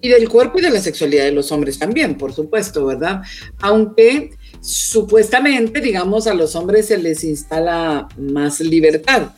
[0.05, 3.23] y del cuerpo y de la sexualidad de los hombres también, por supuesto, ¿verdad?
[3.61, 9.31] Aunque supuestamente, digamos, a los hombres se les instala más libertad.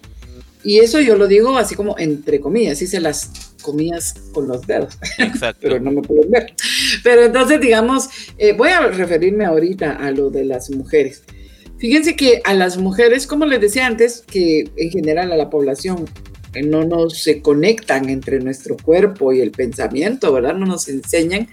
[0.64, 4.99] Y eso yo lo digo así como entre comillas, hice las comillas con los dedos,
[5.19, 5.61] Exacto.
[5.62, 6.55] pero no me pueden ver.
[7.05, 11.23] Pero entonces, digamos, eh, voy a referirme ahorita a lo de las mujeres.
[11.79, 16.07] Fíjense que a las mujeres, como les decía antes, que en general a la población
[16.62, 20.55] no nos se conectan entre nuestro cuerpo y el pensamiento, ¿verdad?
[20.55, 21.49] No nos enseñan.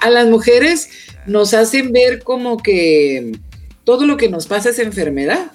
[0.00, 0.88] A las mujeres
[1.26, 3.32] nos hacen ver como que
[3.84, 5.52] todo lo que nos pasa es enfermedad.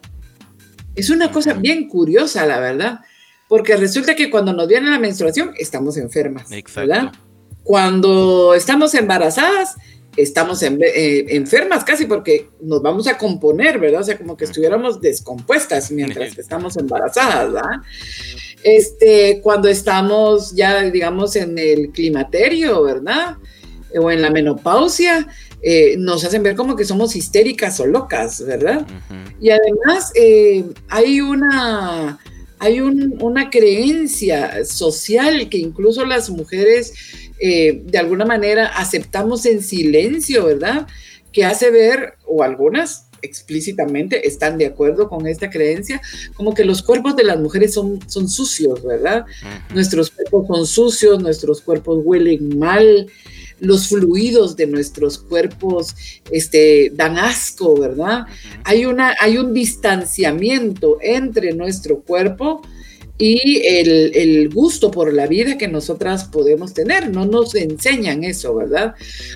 [0.96, 3.00] Es una cosa bien curiosa, la verdad,
[3.48, 7.12] porque resulta que cuando nos viene la menstruación estamos enfermas, ¿verdad?
[7.63, 9.76] Cuando estamos embarazadas,
[10.15, 14.02] estamos eh, enfermas casi porque nos vamos a componer, ¿verdad?
[14.02, 17.80] O sea, como que estuviéramos descompuestas mientras que estamos embarazadas, ¿verdad?
[18.63, 23.38] Este, cuando estamos ya, digamos, en el climaterio, ¿verdad?
[24.00, 25.28] O en la menopausia,
[25.63, 28.86] eh, nos hacen ver como que somos histéricas o locas, ¿verdad?
[29.39, 32.19] Y además eh, hay una,
[32.58, 36.93] hay una creencia social que incluso las mujeres
[37.39, 40.88] eh, de alguna manera aceptamos en silencio, ¿verdad?
[41.32, 46.01] Que hace ver, o algunas explícitamente están de acuerdo con esta creencia,
[46.34, 49.25] como que los cuerpos de las mujeres son, son sucios, ¿verdad?
[49.73, 53.07] Nuestros cuerpos son sucios, nuestros cuerpos huelen mal,
[53.60, 55.95] los fluidos de nuestros cuerpos
[56.31, 58.25] este, dan asco, ¿verdad?
[58.63, 62.62] hay, una, hay un distanciamiento entre nuestro cuerpo
[63.23, 67.12] y el, gusto por la vida que nosotras podemos tener.
[67.12, 68.95] No nos enseñan eso, ¿verdad?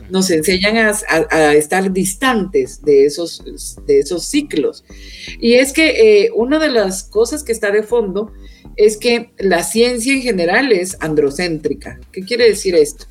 [0.09, 3.43] Nos enseñan a, estar distantes de esos,
[3.85, 4.83] de esos ciclos.
[5.39, 8.33] Y es que eh, una de las cosas que está de fondo
[8.75, 11.99] es que la ciencia en general es androcéntrica.
[12.11, 13.05] ¿Qué quiere decir esto?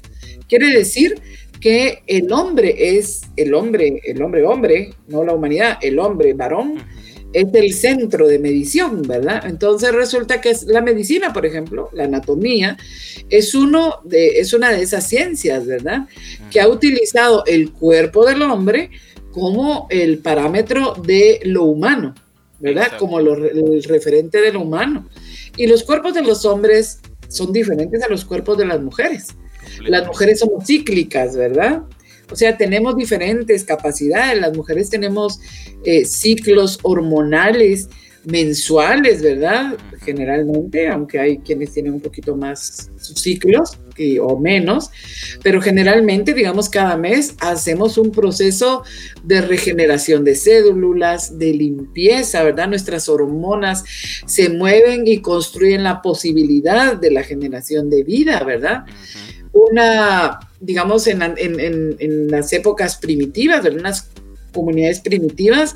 [0.49, 1.23] Quiere decir
[1.61, 6.83] que el hombre es el hombre, el hombre hombre, no la humanidad, el hombre varón
[7.35, 9.43] es el centro de medición, ¿verdad?
[9.45, 12.79] Entonces resulta que es la medicina, por ejemplo, la anatomía,
[13.29, 16.07] es, uno de, es una de esas ciencias, ¿verdad?
[16.51, 18.91] Que ha utilizado el cuerpo del hombre
[19.33, 22.15] como el parámetro de lo humano,
[22.61, 22.93] ¿verdad?
[22.99, 25.09] Como el referente de lo humano.
[25.57, 29.35] Y los cuerpos de los hombres son diferentes a los cuerpos de las mujeres.
[29.87, 31.83] Las mujeres somos cíclicas, ¿verdad?
[32.31, 34.41] O sea, tenemos diferentes capacidades.
[34.41, 35.41] Las mujeres tenemos
[35.85, 37.89] eh, ciclos hormonales
[38.25, 39.77] mensuales, ¿verdad?
[40.01, 43.79] Generalmente, aunque hay quienes tienen un poquito más sus ciclos
[44.21, 44.91] o menos,
[45.43, 48.83] pero generalmente, digamos, cada mes hacemos un proceso
[49.23, 52.69] de regeneración de células, de limpieza, ¿verdad?
[52.69, 53.85] Nuestras hormonas
[54.27, 58.85] se mueven y construyen la posibilidad de la generación de vida, ¿verdad?
[59.55, 61.21] Una, digamos, en,
[62.31, 64.11] las épocas primitivas, en unas
[64.53, 65.75] comunidades primitivas,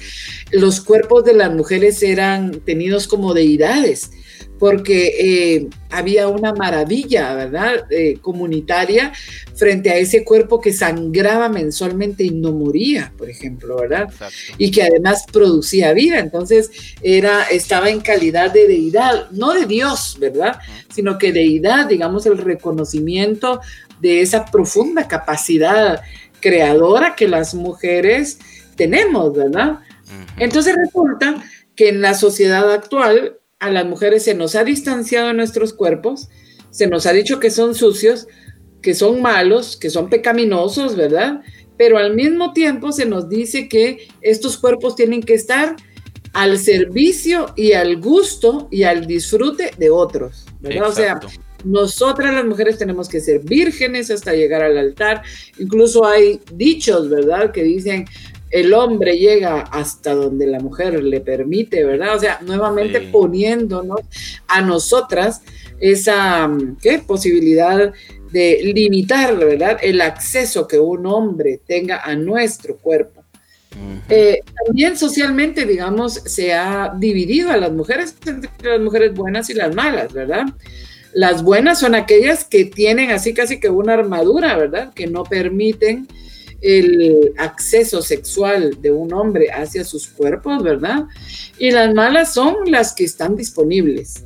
[0.53, 4.11] los cuerpos de las mujeres eran tenidos como deidades
[4.59, 7.87] porque eh, había una maravilla, ¿verdad?
[7.91, 9.13] Eh, comunitaria
[9.55, 14.09] frente a ese cuerpo que sangraba mensualmente y no moría, por ejemplo, ¿verdad?
[14.57, 16.71] Y que además producía vida, entonces
[17.03, 20.59] era, estaba en calidad de deidad, no de Dios, ¿verdad?
[20.93, 23.61] Sino que deidad, digamos, el reconocimiento
[24.01, 26.03] de esa profunda capacidad
[26.41, 28.39] creadora que las mujeres
[28.77, 29.81] tenemos, ¿verdad?
[30.37, 31.43] Entonces resulta
[31.75, 36.29] que en la sociedad actual a las mujeres se nos ha distanciado de nuestros cuerpos,
[36.71, 38.29] se nos ha dicho que son sucios,
[38.83, 41.43] que son malos, que son pecaminosos, ¿verdad?
[41.77, 45.77] Pero al mismo tiempo se nos dice que estos cuerpos tienen que estar
[46.33, 50.89] al servicio y al gusto y al disfrute de otros, ¿verdad?
[50.89, 51.21] O sea,
[51.65, 55.23] nosotras las mujeres tenemos que ser vírgenes hasta llegar al altar.
[55.59, 57.51] Incluso hay dichos, ¿verdad?
[57.51, 58.07] Que dicen,
[58.51, 62.17] el hombre llega hasta donde la mujer le permite, ¿verdad?
[62.17, 64.01] O sea, nuevamente poniéndonos
[64.47, 65.43] a nosotras
[65.81, 66.99] esa ¿qué?
[66.99, 67.93] posibilidad
[68.31, 69.79] de limitar, ¿verdad?
[69.83, 73.25] El acceso que un hombre tenga a nuestro cuerpo.
[74.09, 79.55] Eh, también socialmente, digamos, se ha dividido a las mujeres entre las mujeres buenas y
[79.55, 80.47] las malas, ¿verdad?
[81.13, 84.93] Las buenas son aquellas que tienen así casi que una armadura, ¿verdad?
[84.95, 86.09] Que no permiten
[86.61, 91.05] el acceso sexual de un hombre hacia sus cuerpos, ¿verdad?
[91.59, 94.25] Y las malas son las que están disponibles.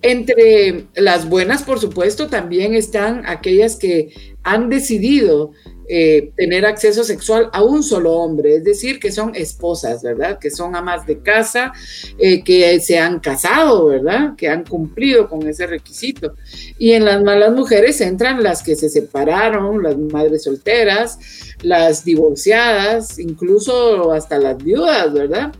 [0.00, 5.52] Entre las buenas, por supuesto, también están aquellas que han decidido
[5.88, 10.38] eh, tener acceso sexual a un solo hombre, es decir, que son esposas, ¿verdad?
[10.38, 11.72] Que son amas de casa,
[12.18, 14.34] eh, que se han casado, ¿verdad?
[14.36, 16.34] Que han cumplido con ese requisito.
[16.78, 21.18] Y en las malas mujeres entran las que se separaron, las madres solteras,
[21.62, 25.52] las divorciadas, incluso hasta las viudas, ¿verdad?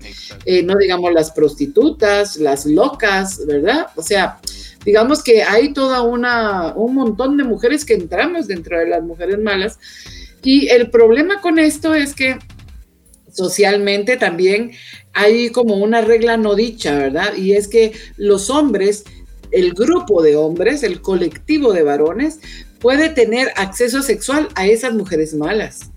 [0.46, 3.88] Eh, no digamos las prostitutas, las locas, ¿verdad?
[3.96, 4.38] O sea,
[4.84, 9.38] digamos que hay toda una, un montón de mujeres que entramos dentro de las mujeres
[9.38, 9.78] malas.
[10.42, 12.38] Y el problema con esto es que
[13.30, 14.72] socialmente también
[15.12, 17.34] hay como una regla no dicha, ¿verdad?
[17.36, 19.04] Y es que los hombres,
[19.50, 22.40] el grupo de hombres, el colectivo de varones,
[22.80, 25.90] puede tener acceso sexual a esas mujeres malas.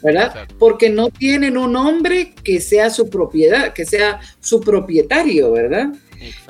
[0.00, 0.46] ¿verdad?
[0.60, 5.88] Porque no tienen un hombre que sea su propiedad, que sea su propietario, ¿verdad?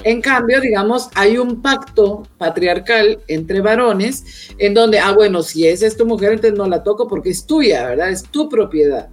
[0.04, 5.86] En cambio, digamos, hay un pacto patriarcal entre varones en donde, ah, bueno, si esa
[5.86, 8.10] es tu mujer, entonces no la toco porque es tuya, ¿verdad?
[8.10, 9.08] Es tu propiedad.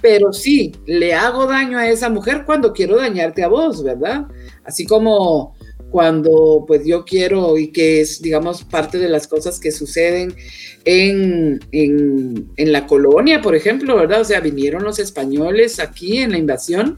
[0.00, 4.26] Pero sí, le hago daño a esa mujer cuando quiero dañarte a vos, ¿verdad?
[4.64, 5.54] Así como
[5.92, 10.34] cuando pues yo quiero y que es, digamos, parte de las cosas que suceden
[10.84, 14.22] en, en, en, la colonia, por ejemplo, ¿verdad?
[14.22, 16.96] O sea, vinieron los españoles aquí en la invasión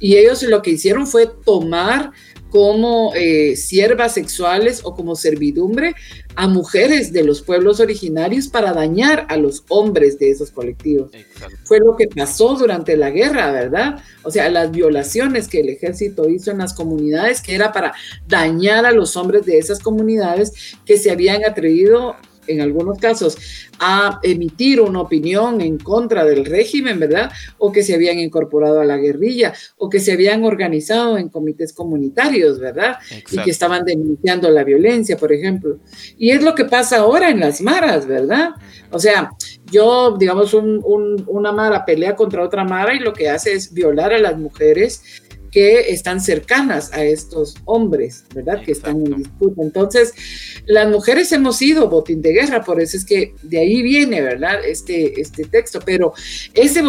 [0.00, 2.10] y ellos lo que hicieron fue tomar
[2.52, 5.94] como eh, siervas sexuales o como servidumbre
[6.36, 11.10] a mujeres de los pueblos originarios para dañar a los hombres de esos colectivos.
[11.64, 14.02] Fue lo que pasó durante la guerra, ¿verdad?
[14.22, 17.94] O sea, las violaciones que el ejército hizo en las comunidades, que era para
[18.28, 23.36] dañar a los hombres de esas comunidades que se habían atrevido en algunos casos,
[23.78, 27.30] a emitir una opinión en contra del régimen, ¿verdad?
[27.58, 31.72] O que se habían incorporado a la guerrilla, o que se habían organizado en comités
[31.72, 32.96] comunitarios, ¿verdad?
[33.30, 35.78] Y que estaban denunciando la violencia, por ejemplo.
[36.18, 38.50] Y es lo que pasa ahora en las maras, ¿verdad?
[38.90, 39.30] O sea,
[39.70, 44.18] yo, digamos, una mara pelea contra otra mara y lo que hace es violar a
[44.18, 45.22] las mujeres
[45.52, 48.64] que están cercanas a estos hombres, ¿verdad?
[48.64, 49.62] Que están en disputa.
[49.62, 50.14] Entonces,
[50.64, 54.64] las mujeres hemos sido botín de guerra, por eso es que de ahí viene, ¿verdad?
[54.64, 56.14] Este, este texto, pero
[56.54, 56.82] ese,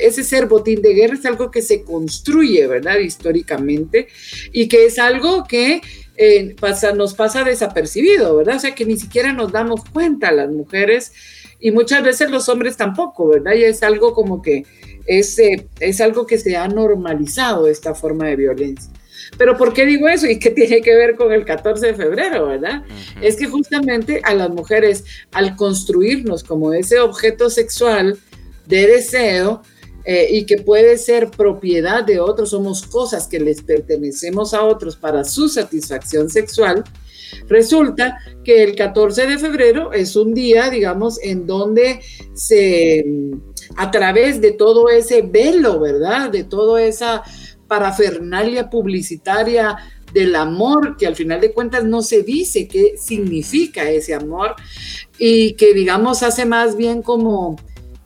[0.00, 2.98] ese, ser botín de guerra es algo que se construye, ¿verdad?
[2.98, 4.08] Históricamente,
[4.52, 5.80] y que es algo que
[6.16, 8.56] eh, pasa, nos pasa desapercibido, ¿verdad?
[8.56, 11.12] O sea, que ni siquiera nos damos cuenta las mujeres
[11.58, 13.54] y muchas veces los hombres tampoco, ¿verdad?
[13.54, 14.64] Y es algo como que
[15.06, 18.90] es, eh, es algo que se ha normalizado esta forma de violencia.
[19.38, 20.26] Pero ¿por qué digo eso?
[20.26, 22.84] ¿Y qué tiene que ver con el 14 de febrero, verdad?
[23.20, 28.18] Es que justamente a las mujeres, al construirnos como ese objeto sexual
[28.66, 29.62] de deseo,
[30.06, 34.96] eh, y que puede ser propiedad de otros, somos cosas que les pertenecemos a otros
[34.96, 36.84] para su satisfacción sexual,
[37.48, 42.00] resulta que el 14 de febrero es un día, digamos, en donde
[42.34, 43.02] se
[43.76, 46.30] a través de todo ese velo, ¿verdad?
[46.30, 47.22] De toda esa
[47.66, 49.76] parafernalia publicitaria
[50.12, 54.54] del amor, que al final de cuentas no se dice qué significa ese amor
[55.18, 57.56] y que digamos hace más bien como,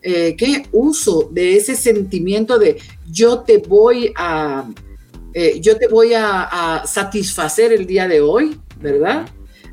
[0.03, 0.67] eh, ¿qué?
[0.73, 2.79] Uso de ese sentimiento de
[3.11, 4.71] yo te voy a,
[5.35, 9.29] eh, yo te voy a satisfacer el día de hoy, ¿verdad?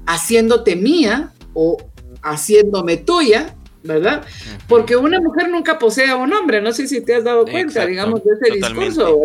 [0.06, 1.78] Haciéndote mía o
[2.22, 3.56] haciéndome tuya,
[3.86, 4.26] ¿verdad?
[4.68, 7.86] Porque una mujer nunca posee a un hombre, no sé si te has dado cuenta,
[7.86, 9.22] digamos, de ese discurso.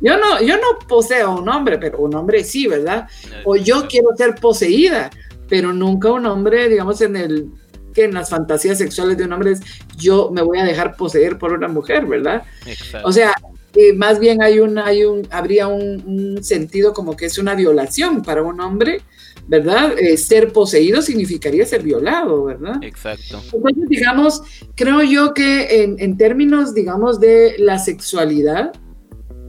[0.00, 3.06] Yo no, yo no poseo a un hombre, pero un hombre sí, ¿verdad?
[3.44, 5.10] O yo quiero ser poseída,
[5.48, 7.48] pero nunca un hombre, digamos, en el
[7.94, 9.60] que en las fantasías sexuales de un hombre es
[9.96, 12.42] yo me voy a dejar poseer por una mujer, ¿verdad?
[13.04, 13.34] O sea,
[13.74, 17.54] eh, más bien hay un, hay un, habría un, un, sentido como que es una
[17.54, 19.02] violación para un hombre
[19.48, 19.98] ¿verdad?
[19.98, 22.76] Eh, ser poseído significaría ser violado, ¿verdad?
[22.82, 23.40] Exacto.
[23.52, 24.42] Entonces, digamos,
[24.74, 28.72] creo yo que en, términos, digamos, de la sexualidad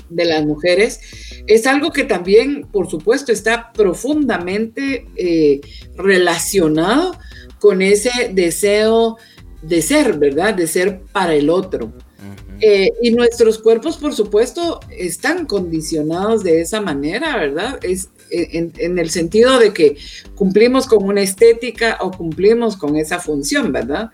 [0.09, 1.01] de las mujeres,
[1.47, 5.59] es algo que también, por supuesto, está profundamente eh,
[5.95, 7.17] relacionado
[7.59, 9.17] con ese deseo
[9.61, 10.53] de ser, ¿verdad?
[10.53, 11.91] De ser para el otro.
[12.61, 17.79] Eh, y nuestros cuerpos, por supuesto, están condicionados de esa manera, ¿verdad?
[17.83, 19.97] Es, en, el sentido de que
[20.35, 24.11] cumplimos con una estética o cumplimos con esa función, ¿verdad?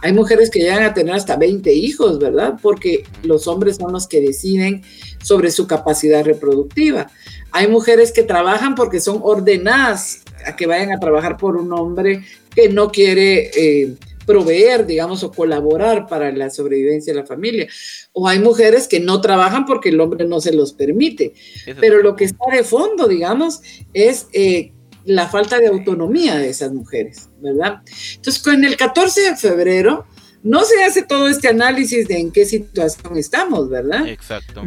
[0.00, 2.58] Hay mujeres que llegan a tener hasta 20 hijos, ¿verdad?
[2.62, 4.82] Porque los hombres son los que deciden
[5.22, 7.10] sobre su capacidad reproductiva.
[7.50, 12.24] Hay mujeres que trabajan porque son ordenadas a que vayan a trabajar por un hombre
[12.54, 13.94] que no quiere eh,
[14.28, 17.66] proveer, digamos, o colaborar para la sobrevivencia de la familia.
[18.12, 21.32] O hay mujeres que no trabajan porque el hombre no se los permite.
[21.80, 23.62] Pero lo que está de fondo, digamos,
[23.94, 24.74] es eh,
[25.06, 27.80] la falta de autonomía de esas mujeres, ¿verdad?
[28.16, 30.04] Entonces, con el 14 de febrero,
[30.42, 34.06] no se hace todo este análisis de en qué situación estamos, ¿verdad?
[34.06, 34.62] Exacto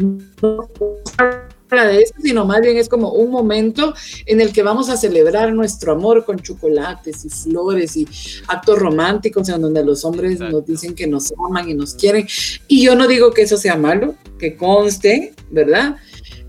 [1.72, 3.94] de eso, sino más bien es como un momento
[4.26, 8.06] en el que vamos a celebrar nuestro amor con chocolates y flores y
[8.48, 12.28] actos románticos en donde los hombres nos dicen que nos aman y nos quieren.
[12.68, 15.96] Y yo no digo que eso sea malo, que conste, ¿verdad?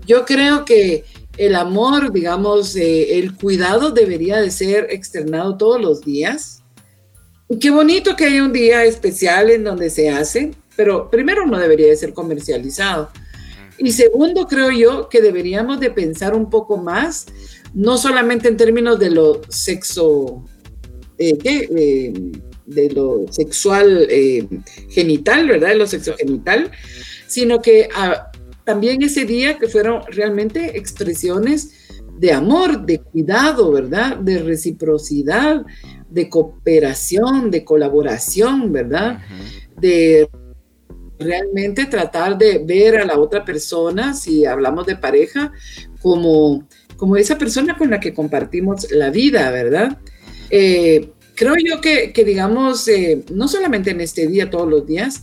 [0.05, 1.05] Yo creo que
[1.37, 6.63] el amor, digamos, eh, el cuidado debería de ser externado todos los días.
[7.47, 11.57] Y qué bonito que haya un día especial en donde se hace, pero primero no
[11.57, 13.09] debería de ser comercializado.
[13.77, 17.25] Y segundo, creo yo que deberíamos de pensar un poco más,
[17.73, 20.45] no solamente en términos de lo sexo,
[21.17, 22.13] eh, eh,
[22.65, 24.47] de lo sexual eh,
[24.89, 25.69] genital, ¿verdad?
[25.69, 26.71] De lo sexo genital,
[27.27, 28.31] sino que ah,
[28.63, 34.17] también ese día que fueron realmente expresiones de amor, de cuidado, ¿verdad?
[34.17, 35.65] De reciprocidad,
[36.09, 39.19] de cooperación, de colaboración, ¿verdad?
[39.79, 40.29] De
[41.23, 45.51] realmente tratar de ver a la otra persona, si hablamos de pareja,
[46.01, 46.67] como,
[46.97, 49.97] como esa persona con la que compartimos la vida, ¿verdad?
[50.49, 55.21] Eh, creo yo que, digamos, eh, no solamente en este día, todos los días,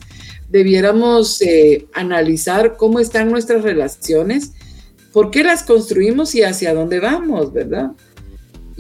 [0.49, 4.53] debiéramos eh, analizar cómo están nuestras relaciones,
[5.13, 7.93] por qué las construimos y hacia dónde vamos, ¿verdad?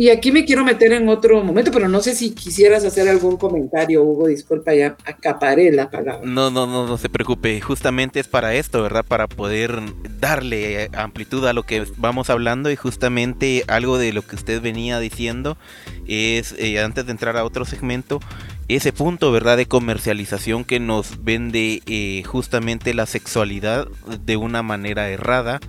[0.00, 3.36] Y aquí me quiero meter en otro momento, pero no sé si quisieras hacer algún
[3.36, 6.22] comentario, Hugo, disculpa, ya acaparé la palabra.
[6.24, 9.04] No, no, no, no se preocupe, justamente es para esto, ¿verdad?
[9.06, 9.78] Para poder
[10.18, 14.98] darle amplitud a lo que vamos hablando y justamente algo de lo que usted venía
[15.00, 15.58] diciendo
[16.06, 18.20] es, eh, antes de entrar a otro segmento,
[18.68, 19.58] ese punto, ¿verdad?
[19.58, 23.86] De comercialización que nos vende eh, justamente la sexualidad
[24.24, 25.60] de una manera errada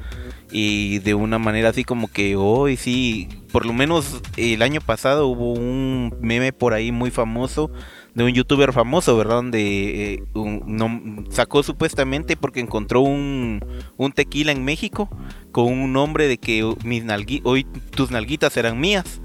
[0.52, 5.28] y de una manera así como que hoy sí, por lo menos el año pasado
[5.28, 7.72] hubo un meme por ahí muy famoso
[8.14, 9.36] de un youtuber famoso, ¿verdad?
[9.36, 10.24] Donde eh,
[11.30, 13.64] sacó supuestamente porque encontró un,
[13.98, 15.10] un, tequila en México
[15.52, 17.04] con un nombre de que mis
[17.44, 17.64] hoy
[17.96, 19.22] tus nalguitas eran mías.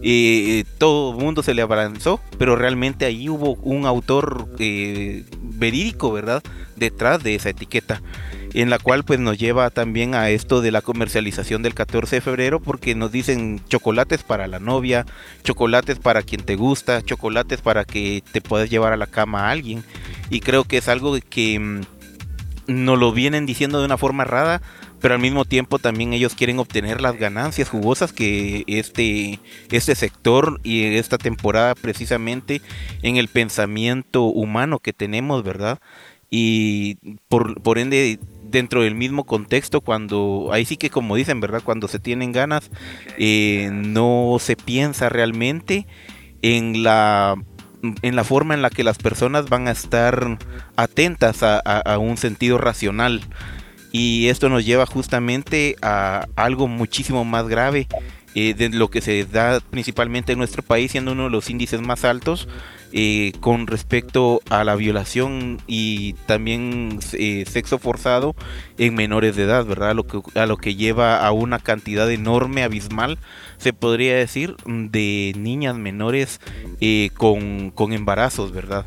[0.00, 6.12] Y todo el mundo se le abrazó, pero realmente ahí hubo un autor eh, verídico,
[6.12, 6.42] ¿verdad?
[6.76, 8.00] Detrás de esa etiqueta
[8.54, 12.20] en la cual pues nos lleva también a esto de la comercialización del 14 de
[12.20, 15.06] febrero porque nos dicen chocolates para la novia,
[15.44, 19.50] chocolates para quien te gusta, chocolates para que te puedas llevar a la cama a
[19.50, 19.84] alguien
[20.30, 21.80] y creo que es algo que mm,
[22.68, 24.62] nos lo vienen diciendo de una forma rara
[25.00, 29.40] pero al mismo tiempo también ellos quieren obtener las ganancias jugosas que este,
[29.70, 32.60] este sector y esta temporada precisamente
[33.02, 35.78] en el pensamiento humano que tenemos, ¿verdad?
[36.30, 36.96] Y
[37.28, 38.18] por, por ende
[38.50, 42.70] dentro del mismo contexto cuando ahí sí que como dicen verdad cuando se tienen ganas
[43.18, 45.86] eh, no se piensa realmente
[46.42, 47.36] en la
[48.02, 50.38] en la forma en la que las personas van a estar
[50.76, 53.20] atentas a, un sentido racional
[53.92, 57.86] y esto nos lleva justamente a algo muchísimo más grave
[58.34, 61.80] eh, de lo que se da principalmente en nuestro país siendo uno de los índices
[61.80, 62.46] más altos
[62.92, 68.36] eh, con respecto a la violación y también eh, sexo forzado
[68.76, 69.90] en menores de edad, ¿verdad?
[69.90, 73.18] A lo, que, a lo que lleva a una cantidad enorme, abismal,
[73.56, 76.40] se podría decir, de niñas menores
[77.16, 78.86] con, con, embarazos, ¿verdad?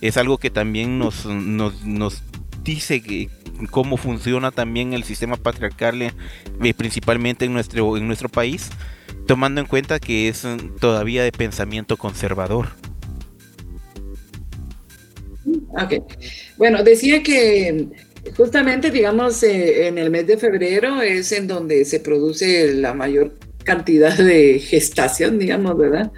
[0.00, 2.22] Es algo que también nos, nos
[2.62, 3.28] dice que
[3.70, 6.12] cómo funciona también el sistema patriarcal
[6.76, 8.70] principalmente en nuestro, en nuestro país,
[9.26, 10.46] tomando en cuenta que es
[10.80, 12.68] todavía de pensamiento conservador.
[15.68, 15.94] Ok.
[16.56, 17.88] Bueno, decía que
[18.36, 23.38] justamente, digamos, eh, en el mes de febrero es en donde se produce la mayor
[23.64, 26.12] cantidad de gestación, digamos, ¿verdad?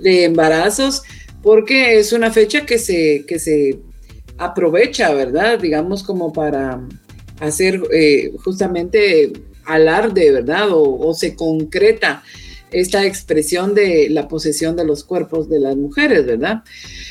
[0.00, 1.02] De embarazos,
[1.42, 3.78] porque es una fecha que se, que se
[4.38, 5.58] aprovecha, ¿verdad?
[5.58, 6.80] Digamos, como para
[7.40, 9.32] hacer eh, justamente
[9.64, 10.68] alarde, ¿verdad?
[10.70, 12.22] o se concreta
[12.70, 16.62] esta expresión de la posesión de los cuerpos de las mujeres, ¿verdad?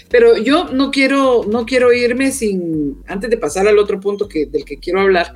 [0.09, 4.45] Pero yo no quiero, no quiero irme sin, antes de pasar al otro punto que,
[4.45, 5.33] del que quiero hablar,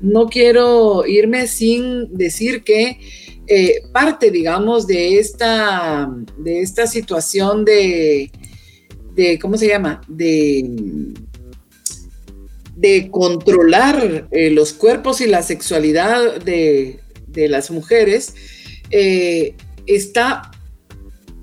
[0.00, 2.98] no quiero irme sin decir que
[3.46, 8.30] eh, parte, digamos, de esta, de esta situación de,
[9.14, 10.00] de, ¿cómo se llama?
[10.08, 10.64] De,
[12.76, 18.34] de controlar eh, los cuerpos y la sexualidad de, de las mujeres,
[18.90, 19.54] eh,
[19.86, 20.50] está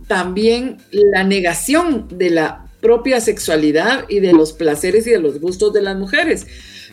[0.08, 5.72] también la negación de la propia sexualidad y de los placeres y de los gustos
[5.72, 6.48] de las mujeres.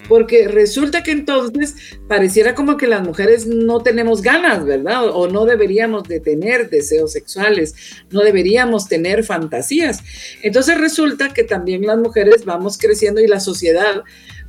[0.08, 1.74] Porque resulta que entonces
[2.06, 5.08] pareciera como que las mujeres no tenemos ganas, ¿verdad?
[5.10, 7.74] O, no deberíamos de tener deseos sexuales,
[8.10, 10.00] no deberíamos tener fantasías.
[10.42, 14.02] Entonces resulta que también las mujeres vamos creciendo y la sociedad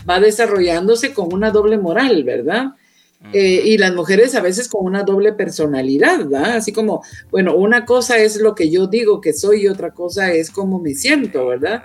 [0.10, 2.76] va desarrollándose con una doble moral, ¿verdad?
[3.34, 6.56] Eh, y las mujeres a veces con una doble personalidad, ¿verdad?
[6.56, 10.32] Así como, bueno, una cosa es lo que yo digo que soy y otra cosa
[10.32, 11.84] es cómo me siento, ¿verdad?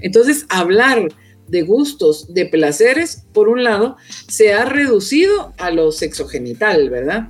[0.00, 1.08] Entonces, hablar
[1.50, 3.96] de gustos, de placeres, por un lado,
[4.28, 7.28] se ha reducido a lo sexogenital, ¿verdad?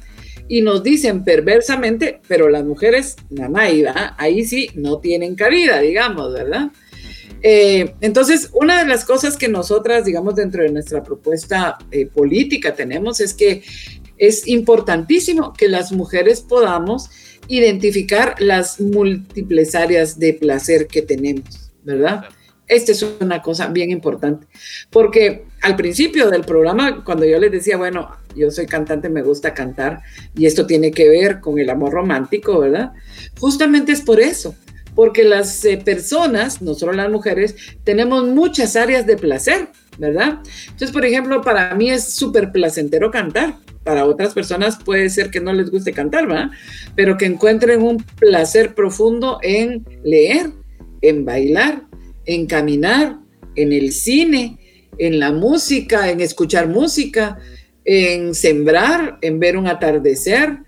[0.49, 3.63] Y nos dicen perversamente, pero las mujeres, mamá,
[4.19, 6.71] ahí sí no tienen cabida, digamos, ¿verdad?
[7.43, 12.75] Eh, entonces, una de las cosas que nosotras, digamos, dentro de nuestra propuesta eh, política
[12.75, 13.63] tenemos es que
[14.19, 17.09] es importantísimo que las mujeres podamos
[17.49, 22.27] identificar las múltiples áreas de placer que tenemos, ¿verdad?
[22.71, 24.47] Esta es una cosa bien importante,
[24.91, 29.53] porque al principio del programa, cuando yo les decía, bueno, yo soy cantante, me gusta
[29.53, 30.03] cantar,
[30.37, 32.93] y esto tiene que ver con el amor romántico, ¿verdad?
[33.41, 34.55] Justamente es por eso,
[34.95, 39.67] porque las eh, personas, no solo las mujeres, tenemos muchas áreas de placer,
[39.99, 40.39] ¿verdad?
[40.67, 43.57] Entonces, por ejemplo, para mí es súper placentero cantar.
[43.83, 46.51] Para otras personas puede ser que no les guste cantar, ¿verdad?
[46.95, 50.53] Pero que encuentren un placer profundo en leer,
[51.03, 51.83] en bailar,
[52.31, 53.19] en caminar,
[53.57, 54.57] en el cine,
[54.99, 57.41] en la música, en escuchar música,
[57.85, 60.61] en sembrar, en ver un atardecer,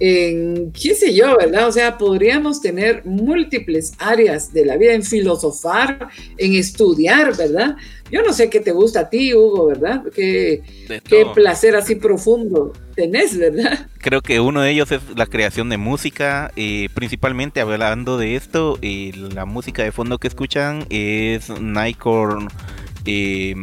[0.00, 1.68] en, qué sé yo, ¿verdad?
[1.68, 7.76] O sea, podríamos tener múltiples áreas de la vida, en filosofar, en estudiar, ¿verdad?
[8.10, 10.02] Yo no sé qué te gusta a ti, Hugo, ¿verdad?
[10.14, 10.62] Qué,
[11.04, 13.86] qué placer así profundo tenés, ¿verdad?
[13.98, 18.78] Creo que uno de ellos es la creación de música, eh, principalmente hablando de esto,
[18.82, 22.46] eh, la música de fondo que escuchan es Nightcore
[23.10, 23.54] eh,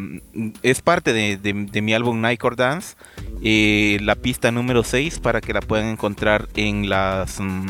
[0.63, 2.95] es parte de, mi álbum Nightcore Dance,
[3.43, 7.67] eh, la pista número 6 para que la puedan encontrar en las, mm,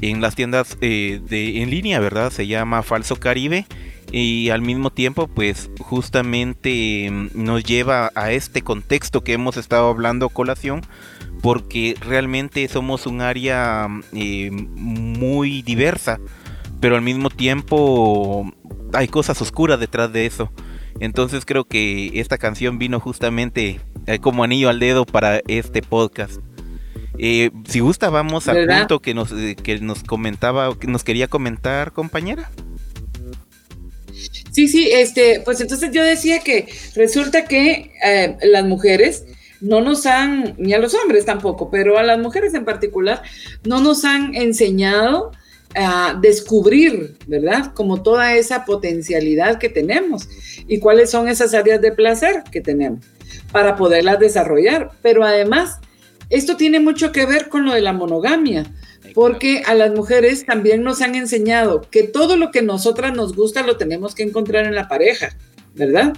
[0.00, 2.32] en las tiendas de, en línea, ¿verdad?
[2.32, 3.64] Se llama Falso Caribe
[4.10, 9.88] y al mismo tiempo pues justamente mm, nos lleva a este contexto que hemos estado
[9.88, 10.80] hablando colación
[11.42, 16.18] porque realmente somos un área mm, muy diversa
[16.80, 18.52] pero al mismo tiempo
[18.92, 20.50] hay cosas oscuras detrás de eso.
[21.00, 26.40] Entonces creo que esta canción vino justamente eh, como anillo al dedo para este podcast.
[27.18, 31.28] Eh, si gusta, vamos al punto que nos, eh, que nos comentaba, que nos quería
[31.28, 32.50] comentar, compañera.
[34.50, 37.92] Sí, sí, este, pues entonces yo decía que resulta que
[38.42, 39.24] las mujeres
[39.60, 43.22] no nos han, ni a los hombres tampoco, pero a las mujeres en particular,
[43.64, 45.32] no nos han enseñado
[45.74, 47.72] a descubrir, ¿verdad?
[47.74, 50.28] Como toda esa potencialidad que tenemos
[50.66, 53.04] y cuáles son esas áreas de placer que tenemos
[53.52, 54.90] para poderlas desarrollar.
[55.02, 55.78] Pero además,
[56.30, 58.64] esto tiene mucho que ver con lo de la monogamia,
[59.14, 63.62] porque a las mujeres también nos han enseñado que todo lo que nosotras nos gusta
[63.62, 65.36] lo tenemos que encontrar en la pareja,
[65.74, 66.14] ¿verdad?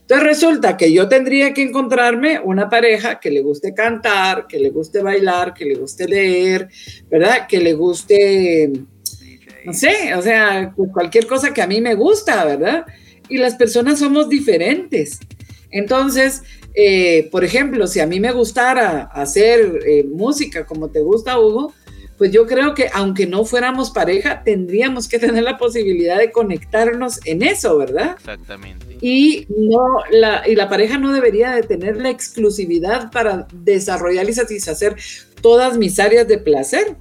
[0.00, 4.70] Entonces resulta que yo tendría que encontrarme una pareja que le guste cantar, que le
[4.70, 6.68] guste bailar, que le guste leer,
[7.10, 7.46] ¿verdad?
[7.46, 8.72] Que le guste,
[9.64, 12.86] no sé, o sea, cualquier cosa que a mí me gusta, ¿verdad?
[13.28, 15.18] Y las personas somos diferentes.
[15.70, 16.42] Entonces,
[16.74, 21.74] eh, por ejemplo, si a mí me gustara hacer eh, música como te gusta, Hugo,
[22.18, 27.20] pues yo creo que aunque no fuéramos pareja, tendríamos que tener la posibilidad de conectarnos
[27.24, 28.16] en eso, ¿verdad?
[28.18, 28.98] Exactamente.
[29.00, 34.32] Y, no, la, y la pareja no debería de tener la exclusividad para desarrollar y
[34.32, 34.96] satisfacer
[35.40, 36.96] todas mis áreas de placer,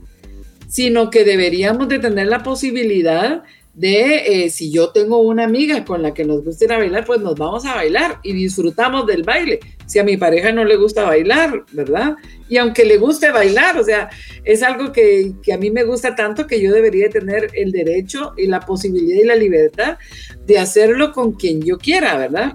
[0.68, 3.43] sino que deberíamos de tener la posibilidad
[3.74, 7.05] de eh, si yo tengo una amiga con la que nos gusta ir a bailar,
[7.05, 9.59] pues nos vamos a bailar y disfrutamos del baile.
[9.88, 12.15] Si a mi pareja no le gusta bailar, ¿verdad?
[12.49, 14.09] Y aunque le guste bailar, o sea,
[14.43, 18.47] es algo que, a mí me gusta tanto que yo debería tener el derecho y
[18.47, 19.97] la posibilidad y la libertad
[20.45, 22.53] de hacerlo con quien yo quiera, ¿verdad?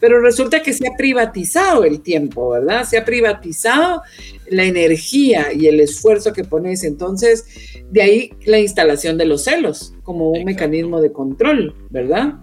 [0.00, 2.84] Pero resulta que se ha privatizado el tiempo, ¿verdad?
[2.84, 4.02] Se ha privatizado
[4.48, 6.84] la energía y el esfuerzo que pones.
[6.84, 7.46] Entonces,
[7.90, 12.34] de ahí la instalación de los celos como un mecanismo de control, ¿verdad?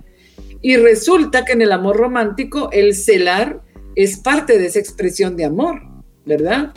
[0.62, 3.62] Y resulta que en el amor romántico el celar
[4.04, 5.82] es parte de esa expresión de amor,
[6.26, 6.72] ¿verdad?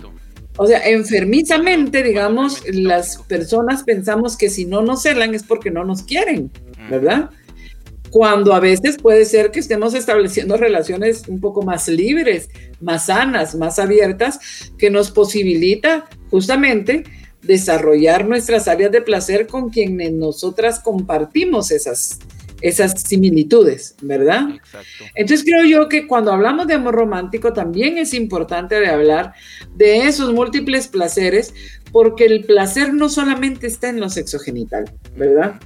[0.56, 5.84] O sea, enfermizamente, digamos, las personas pensamos que si no nos celan es porque no
[5.84, 6.50] nos quieren,
[6.90, 7.30] ¿verdad?
[8.10, 12.50] Cuando a veces puede ser que estemos estableciendo relaciones un poco más libres,
[12.80, 17.04] más sanas, más abiertas, que nos posibilita justamente
[17.40, 22.18] desarrollar nuestras áreas de placer con quienes nosotras compartimos esas,
[22.62, 24.50] esas similitudes, ¿verdad?
[24.54, 25.04] Exacto.
[25.14, 29.34] Entonces creo yo que cuando hablamos de amor romántico también es importante de hablar
[29.74, 31.52] de esos múltiples placeres,
[31.90, 34.84] porque el placer no solamente está en lo sexogenital,
[35.16, 35.60] ¿verdad?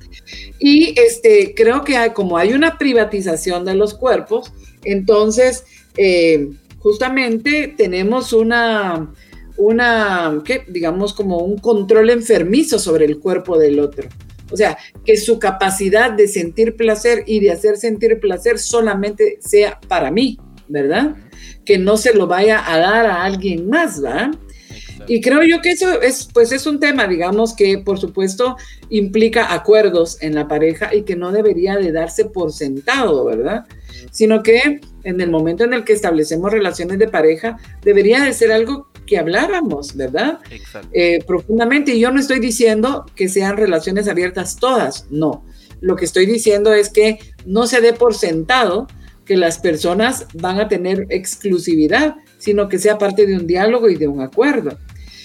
[0.59, 5.65] Y este, creo que hay, como hay una privatización de los cuerpos, entonces
[5.97, 9.13] eh, justamente tenemos una,
[9.57, 10.65] una, ¿qué?
[10.67, 14.09] digamos como un control enfermizo sobre el cuerpo del otro.
[14.51, 19.81] O sea, que su capacidad de sentir placer y de hacer sentir placer solamente sea
[19.89, 20.39] para mí,
[20.69, 21.17] ¿verdad?
[21.65, 24.31] Que no se lo vaya a dar a alguien más, ¿verdad?
[25.09, 28.57] Y creo yo que eso es, pues es un tema, digamos, que por supuesto
[28.91, 33.67] implica acuerdos en la pareja y que no debería de darse por sentado, ¿verdad?
[34.11, 38.51] Sino que en el momento en el que establecemos relaciones de pareja, debería de ser
[38.51, 40.41] algo que habláramos, ¿verdad?
[40.93, 41.95] Eh, profundamente.
[41.95, 45.45] Y yo no estoy diciendo que sean relaciones abiertas todas, no.
[45.81, 48.87] Lo que estoy diciendo es que no se dé por sentado
[49.25, 53.97] que las personas van a tener exclusividad, sino que sea parte de un diálogo y
[53.97, 54.79] de un acuerdo.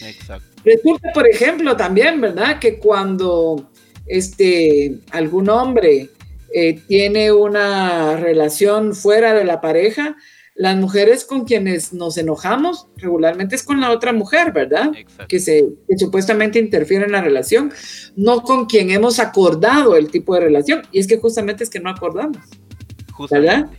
[0.05, 0.47] Exacto.
[0.63, 2.59] Resulta, por ejemplo, también, ¿verdad?
[2.59, 3.69] Que cuando
[4.05, 6.09] este, algún hombre
[6.53, 10.17] eh, tiene una relación fuera de la pareja,
[10.55, 14.91] las mujeres con quienes nos enojamos regularmente es con la otra mujer, ¿verdad?
[15.27, 15.65] Que, se,
[15.97, 17.71] supuestamente interfiere en la relación,
[18.15, 20.81] no con quien hemos acordado el tipo de relación.
[20.91, 22.37] Y es que justamente es que no acordamos,
[23.29, 23.69] ¿verdad?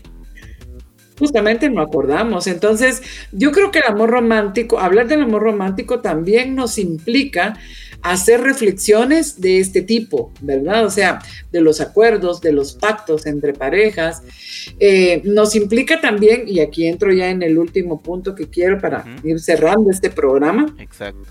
[1.18, 2.46] Justamente no acordamos.
[2.46, 3.02] Entonces,
[3.32, 7.58] yo creo que el amor romántico, hablar del amor romántico también nos implica
[8.02, 10.84] hacer reflexiones de este tipo, ¿verdad?
[10.84, 14.22] O sea, de los acuerdos, de los pactos entre parejas.
[14.78, 19.04] Eh, nos implica también, y aquí entro ya en el último punto que quiero para
[19.22, 20.74] ir cerrando este programa.
[20.78, 21.30] Exacto.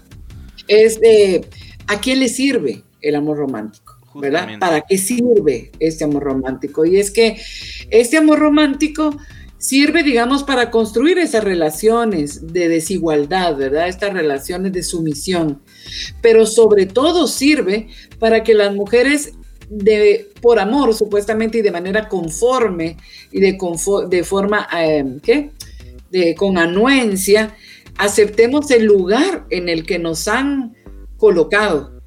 [0.67, 1.45] Es de,
[1.88, 3.97] ¿a quién le sirve el amor romántico?
[4.15, 4.59] ¿verdad?
[4.59, 6.86] ¿Para qué sirve este amor romántico?
[6.86, 7.38] Y es que
[7.89, 9.15] este amor romántico
[9.62, 13.88] sirve, digamos, para construir esas relaciones de desigualdad, ¿verdad?
[13.88, 15.62] Estas relaciones de sumisión.
[16.20, 17.88] Pero sobre todo sirve
[18.18, 19.34] para que las mujeres
[19.70, 22.97] de, por amor, supuestamente, y de manera conforme
[23.32, 23.57] y de,
[24.09, 25.51] de forma, eh, ¿qué?
[26.09, 27.55] De, con anuencia,
[27.97, 30.76] aceptemos el lugar en el que nos han
[31.18, 32.01] colocado,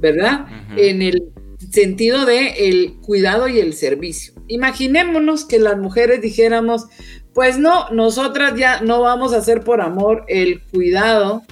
[0.00, 0.46] ¿verdad?
[0.76, 1.33] En el
[1.74, 4.34] sentido de el cuidado y el servicio.
[4.48, 6.86] Imaginémonos que las mujeres dijéramos,
[7.34, 11.42] pues no, nosotras ya no vamos a hacer por amor el cuidado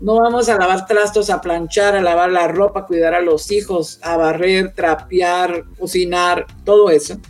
[0.00, 3.50] no vamos a lavar trastos, a planchar, a lavar la ropa, a cuidar a los
[3.50, 7.20] hijos, a barrer, trapear, cocinar, todo eso.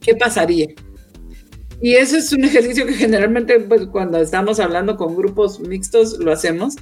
[0.00, 0.68] ¿Qué pasaría?
[1.80, 6.32] Y eso es un ejercicio que generalmente pues, cuando estamos hablando con grupos mixtos lo
[6.32, 6.76] hacemos.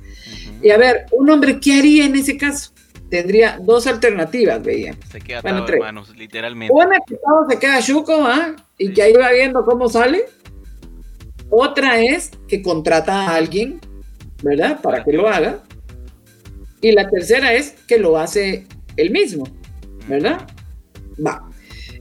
[0.62, 2.72] Y a ver, un hombre, ¿qué haría en ese caso?
[3.11, 4.96] Tendría dos alternativas, veía.
[5.11, 6.72] Se queda bueno, hermanos, literalmente.
[6.72, 8.54] Una que todo se queda chuco, ¿ah?
[8.78, 10.26] Y que ahí va viendo cómo sale.
[11.50, 13.80] Otra es que contrata a alguien
[14.42, 14.80] ¿verdad?
[14.80, 15.62] Para que lo haga.
[16.80, 19.46] Y la tercera es que lo hace él mismo,
[20.08, 20.46] ¿verdad?
[21.24, 21.48] Va.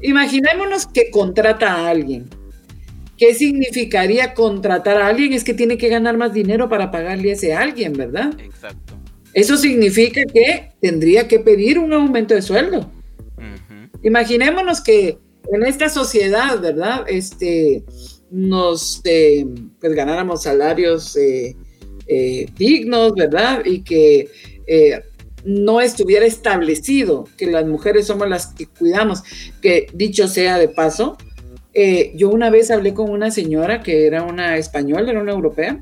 [0.01, 2.30] Imaginémonos que contrata a alguien.
[3.18, 5.34] ¿Qué significaría contratar a alguien?
[5.34, 8.32] Es que tiene que ganar más dinero para pagarle a ese alguien, ¿verdad?
[8.39, 8.93] Exacto.
[9.34, 12.91] Eso significa que tendría que pedir un aumento de sueldo.
[14.01, 15.17] Imaginémonos que
[15.51, 17.05] en esta sociedad, ¿verdad?
[17.07, 17.84] Este,
[18.32, 19.45] nos, eh,
[19.80, 21.55] pues ganáramos salarios eh,
[22.07, 23.63] eh, dignos, ¿verdad?
[23.65, 24.30] Y que
[24.67, 25.01] eh,
[25.43, 29.23] no estuviera establecido que las mujeres somos las que cuidamos,
[29.61, 31.17] que dicho sea de paso,
[32.13, 35.82] yo una vez hablé con una señora que era una española, era una europea,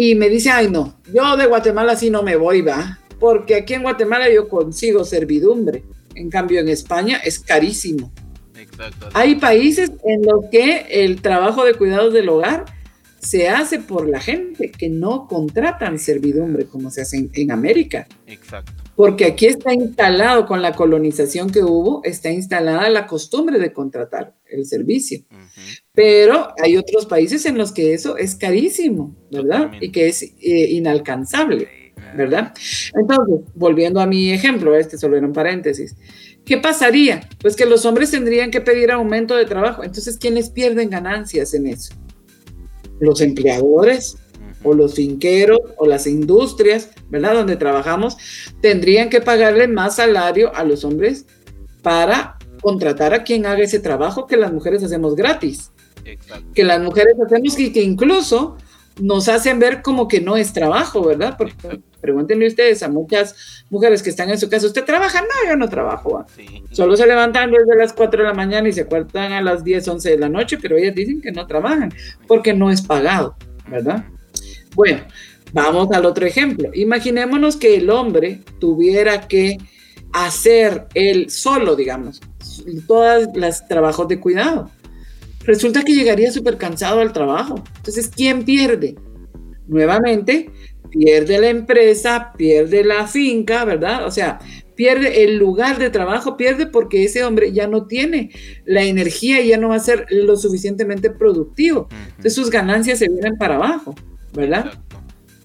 [0.00, 3.74] y me dice, ay no, yo de Guatemala sí no me voy, va, porque aquí
[3.74, 5.82] en Guatemala yo consigo servidumbre,
[6.14, 8.12] en cambio en España es carísimo.
[9.12, 12.66] Hay países en los que el trabajo de cuidados del hogar
[13.18, 18.06] se hace por la gente que no contratan servidumbre como se hace en, América.
[18.28, 18.84] Exacto.
[18.98, 24.34] Porque aquí está instalado con la colonización que hubo, está instalada la costumbre de contratar
[24.50, 25.20] el servicio.
[25.94, 29.70] Pero hay otros países en los que eso es carísimo, ¿verdad?
[29.80, 30.32] Y que es eh,
[30.70, 31.68] inalcanzable,
[32.16, 32.52] ¿verdad?
[32.92, 35.94] Entonces, volviendo a mi ejemplo, este solo era un paréntesis.
[36.44, 37.20] ¿Qué pasaría?
[37.40, 39.84] Pues que los hombres tendrían que pedir aumento de trabajo.
[39.84, 41.94] Entonces, ¿quiénes pierden ganancias en eso?
[43.00, 44.16] los empleadores
[44.62, 47.34] o los finqueros o las industrias, ¿verdad?
[47.34, 48.16] Donde trabajamos,
[48.60, 51.26] tendrían que pagarle más salario a los hombres
[51.82, 55.70] para contratar a quien haga ese trabajo que las mujeres hacemos gratis.
[56.54, 58.56] Que las mujeres hacemos y que incluso
[59.00, 61.36] nos hacen ver como que no es trabajo, ¿verdad?
[61.36, 65.20] Porque pregúntenle ustedes a muchas mujeres que están en su casa, ¿usted trabaja?
[65.20, 66.24] No, yo no trabajo.
[66.72, 69.86] Solo se levantan desde las 4 de la mañana y se acuerdan a las 10,
[69.86, 71.92] 11 de la noche, pero ellas dicen que no trabajan
[72.26, 73.36] porque no es pagado,
[73.68, 74.04] ¿verdad?
[74.78, 75.00] Bueno,
[75.52, 76.70] vamos al otro ejemplo.
[76.72, 79.58] Imaginémonos que el hombre tuviera que
[80.12, 82.20] hacer él solo, digamos,
[82.86, 84.70] todos los trabajos de cuidado
[85.42, 87.64] resulta que llegaría súper cansado al trabajo.
[87.78, 88.94] Entonces, ¿quién pierde?
[89.66, 90.48] Nuevamente,
[90.90, 94.06] pierde la empresa, pierde la finca, ¿verdad?
[94.06, 94.38] O sea,
[94.76, 98.30] pierde el lugar de trabajo, pierde porque ese hombre ya no tiene
[98.64, 101.88] la energía y ya no va a ser lo suficientemente productivo.
[102.10, 103.96] Entonces sus ganancias se vienen para abajo,
[104.32, 104.72] ¿verdad?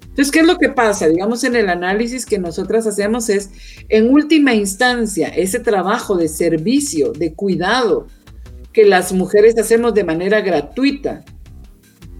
[0.01, 1.07] Entonces, ¿qué es lo que pasa?
[1.07, 3.49] Digamos, en el análisis que nosotras hacemos es,
[3.89, 8.07] en última instancia, ese trabajo de servicio, de cuidado,
[8.71, 11.23] que las mujeres hacemos de manera gratuita,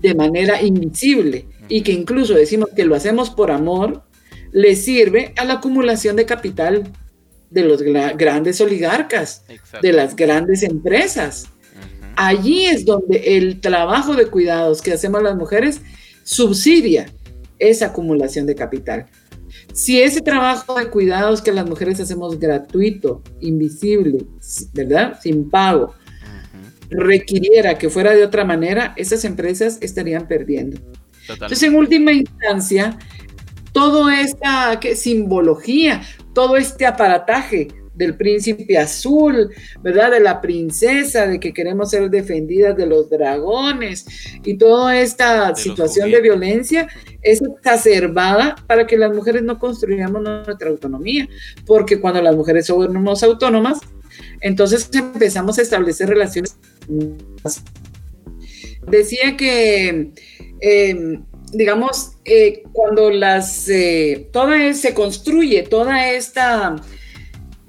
[0.02, 4.04] de manera invisible, y que incluso decimos que lo hacemos por amor,
[4.52, 6.92] le sirve a la acumulación de capital
[7.50, 9.46] de los grandes oligarcas,
[9.82, 11.48] de las grandes empresas.
[12.16, 15.82] Allí es donde el trabajo de cuidados que hacemos las mujeres
[16.24, 17.06] subsidia
[17.60, 19.08] esa acumulación de capital.
[19.74, 24.26] Si ese trabajo de cuidados que las mujeres hacemos gratuito, invisible,
[24.74, 25.20] ¿verdad?
[25.22, 25.94] Sin pago,
[26.90, 30.80] requiriera que fuera de otra manera, esas empresas estarían perdiendo.
[31.28, 32.98] Entonces, en última instancia,
[33.72, 36.02] toda esta simbología,
[36.34, 39.50] todo este aparataje del príncipe azul,
[39.82, 40.12] ¿verdad?
[40.12, 44.06] De la princesa, de que queremos ser defendidas de los dragones
[44.44, 46.88] y toda esta situación de violencia
[47.22, 51.28] es exacerbada para que las mujeres no construyamos nuestra autonomía,
[51.66, 53.80] porque cuando las mujeres somos autónomas,
[54.42, 56.58] entonces empezamos a establecer relaciones.
[58.88, 60.12] Decía que,
[60.60, 61.24] em,
[61.54, 66.76] digamos, eh, cuando las, eh, toda se construye toda esta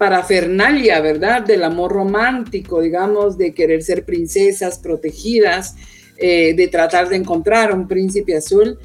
[0.04, 1.42] parafernalia, ¿verdad?
[1.44, 5.76] Del amor romántico, digamos, de querer ser princesas protegidas,
[6.18, 8.78] eh, de tratar de encontrar un príncipe azul,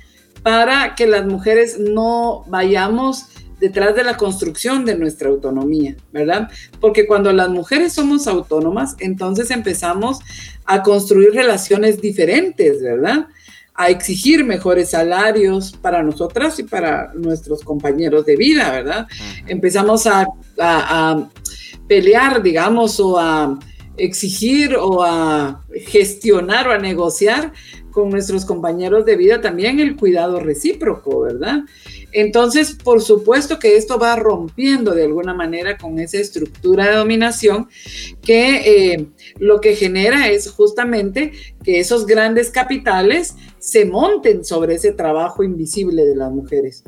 [0.44, 3.26] para que las mujeres no vayamos
[3.60, 6.50] detrás de la construcción de nuestra autonomía, ¿verdad?
[6.80, 10.20] Porque cuando las mujeres somos autónomas, entonces empezamos
[10.64, 13.28] a construir relaciones diferentes, ¿verdad?
[13.82, 19.08] A exigir mejores salarios para nosotras y para nuestros compañeros de vida, ¿verdad?
[19.48, 20.28] Empezamos a,
[20.60, 21.30] a
[21.88, 23.58] pelear, digamos, o a
[23.98, 27.54] exigir o a gestionar o a negociar
[27.92, 31.62] con nuestros compañeros de vida también el cuidado recíproco, ¿verdad?
[32.12, 37.68] Entonces, por supuesto que esto va rompiendo de alguna manera con esa estructura de dominación
[38.22, 39.08] que eh,
[39.38, 41.32] lo que genera es justamente
[41.64, 46.84] que esos grandes capitales se monten sobre ese trabajo invisible de las mujeres.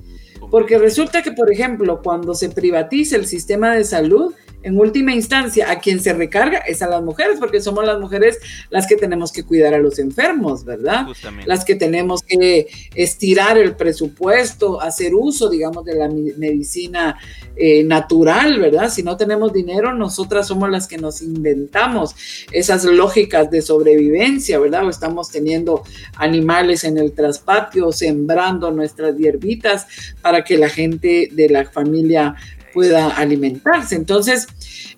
[0.52, 5.72] Porque resulta que, por ejemplo, cuando se privatiza el sistema de salud, en última instancia,
[5.72, 8.38] a quien se recarga es a las mujeres, porque somos las mujeres
[8.70, 11.08] las que tenemos que cuidar a los enfermos, ¿verdad?
[11.46, 17.18] Las que tenemos que estirar el presupuesto, hacer uso, digamos, de la medicina
[17.56, 18.90] eh, natural, ¿verdad?
[18.90, 22.16] Si no tenemos dinero, nosotras somos las que nos inventamos
[22.52, 24.86] esas lógicas de sobrevivencia, ¿verdad?
[24.86, 25.84] O estamos teniendo
[26.16, 29.88] animales en el traspatio, sembrando nuestras hierbitas
[30.22, 32.36] para que la gente de la familia
[32.74, 33.96] pueda alimentarse.
[33.96, 34.48] Entonces,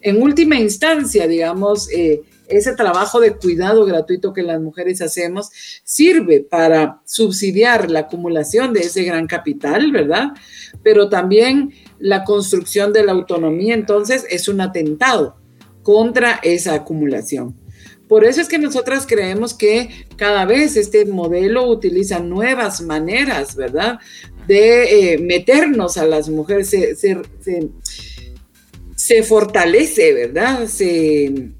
[0.01, 5.49] en última instancia, digamos, eh, ese trabajo de cuidado gratuito que las mujeres hacemos
[5.83, 10.33] sirve para subsidiar la acumulación de ese gran capital, ¿verdad?
[10.83, 15.37] Pero también la construcción de la autonomía, entonces, es un atentado
[15.83, 17.55] contra esa acumulación.
[18.07, 23.99] Por eso es que nosotras creemos que cada vez este modelo utiliza nuevas maneras, ¿verdad?
[24.47, 26.69] De eh, meternos a las mujeres,
[28.95, 30.67] se, fortalece, ¿verdad?
[30.67, 31.51] Se,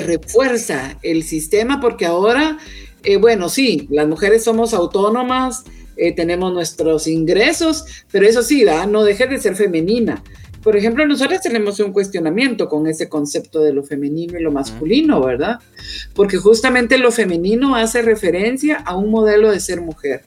[0.00, 2.58] refuerza el sistema porque ahora,
[3.04, 5.64] eh, bueno, sí, las mujeres somos autónomas,
[5.96, 10.22] eh, tenemos nuestros ingresos, pero eso sí, no deje de ser femenina.
[10.62, 15.22] Por ejemplo, nosotros tenemos un cuestionamiento con ese concepto de lo femenino y lo masculino,
[15.22, 15.60] ¿verdad?
[16.14, 20.24] Porque justamente lo femenino hace referencia a un modelo de ser mujer.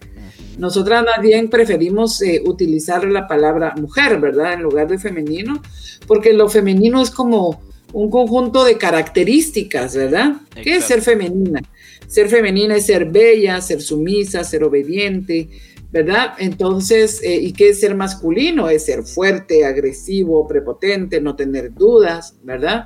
[0.58, 4.54] Nosotras más bien preferimos eh, utilizar la palabra mujer, ¿verdad?
[4.54, 5.62] En lugar de femenino,
[6.08, 7.62] porque lo femenino es como
[7.94, 10.36] un conjunto de características, ¿verdad?
[10.62, 11.62] ¿Qué es ser femenina?
[12.08, 15.50] Ser femenina es ser bella, ser sumisa, ser obediente,
[15.92, 16.34] ¿verdad?
[16.40, 18.70] Entonces, eh, ¿y qué es ser masculino?
[18.70, 22.86] Es ser fuerte, agresivo, prepotente, no tener dudas, ¿verdad?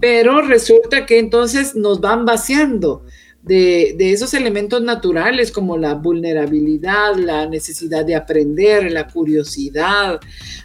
[0.00, 3.04] Pero resulta que entonces nos van vaciando
[3.46, 10.20] de, esos elementos naturales como la vulnerabilidad, la necesidad de aprender, la curiosidad,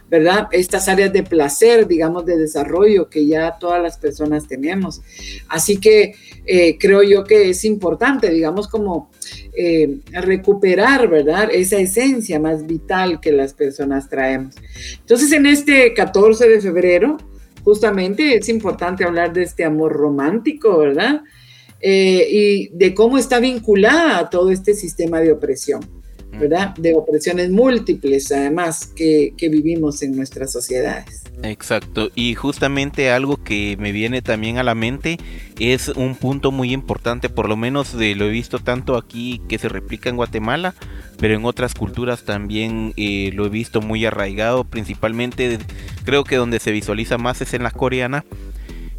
[0.09, 0.47] ¿verdad?
[0.51, 5.01] Estas áreas de placer, digamos, de desarrollo que ya todas las personas tenemos.
[5.47, 6.15] Así que
[6.47, 9.11] eh, creo yo que es importante, digamos, como
[9.53, 11.49] eh, recuperar, ¿verdad?
[11.51, 14.55] Esa esencia más vital que las personas traemos.
[14.99, 17.17] Entonces, en este 14 de febrero,
[17.63, 21.21] justamente es importante hablar de este amor romántico, ¿verdad?
[21.81, 25.81] Eh, y de cómo está vinculada a todo este sistema de opresión,
[26.39, 26.75] ¿verdad?
[26.75, 31.23] De opresiones múltiples, además, que, que vivimos en nuestras sociedades.
[31.43, 35.17] Exacto, y justamente algo que me viene también a la mente
[35.59, 39.57] es un punto muy importante, por lo menos de, lo he visto tanto aquí que
[39.57, 40.75] se replica en Guatemala,
[41.17, 45.57] pero en otras culturas también eh, lo he visto muy arraigado, principalmente
[46.05, 48.23] creo que donde se visualiza más es en la coreana,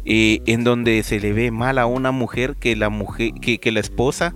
[0.05, 3.79] eh, en donde se le ve mal a una mujer que la mujer que, la
[3.79, 4.33] esposa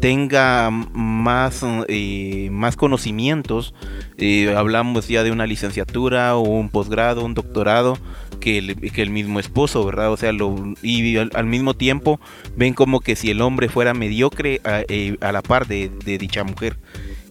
[0.00, 3.74] tenga más, eh, más conocimientos,
[4.18, 7.96] eh, hablamos ya de una licenciatura o un posgrado, un doctorado,
[8.40, 10.12] que el, que el mismo esposo, ¿verdad?
[10.12, 12.20] O sea, lo, y al, mismo tiempo
[12.56, 15.88] ven como que si el hombre fuera mediocre a, la par de
[16.18, 16.76] dicha mujer.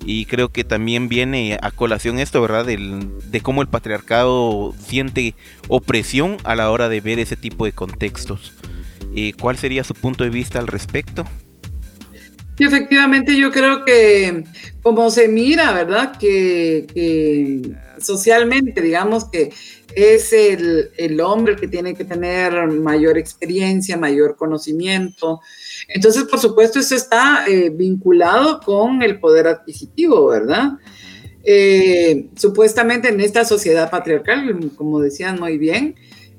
[0.05, 2.65] Y creo que también viene a colación esto, ¿verdad?
[2.65, 5.33] de cómo el patriarcado siente
[5.69, 8.53] opresión a la hora de ver ese tipo de contextos.
[9.15, 11.25] Eh, ¿Cuál sería su punto de vista al respecto?
[12.57, 14.43] Sí, efectivamente yo creo que
[14.83, 16.17] como se mira, ¿verdad?
[16.17, 19.51] Que, socialmente, digamos que
[19.95, 25.41] es el, hombre que tiene que tener mayor experiencia, mayor conocimiento,
[25.93, 30.71] entonces, por supuesto, eso está eh, vinculado con el poder adquisitivo, ¿verdad?
[31.43, 35.93] Eh, supuestamente en esta sociedad patriarcal, como decían muy bien,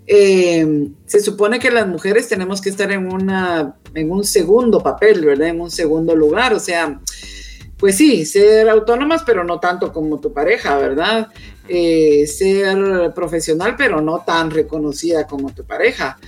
[0.09, 5.25] eh, se supone que las mujeres tenemos que estar en, una, en un segundo papel,
[5.25, 5.49] ¿verdad?
[5.49, 7.01] En un segundo lugar, o sea,
[7.79, 11.29] pues sí, ser autónomas, pero no tanto como tu pareja, ¿verdad?
[11.67, 16.19] ser profesional, pero no tan reconocida como tu pareja.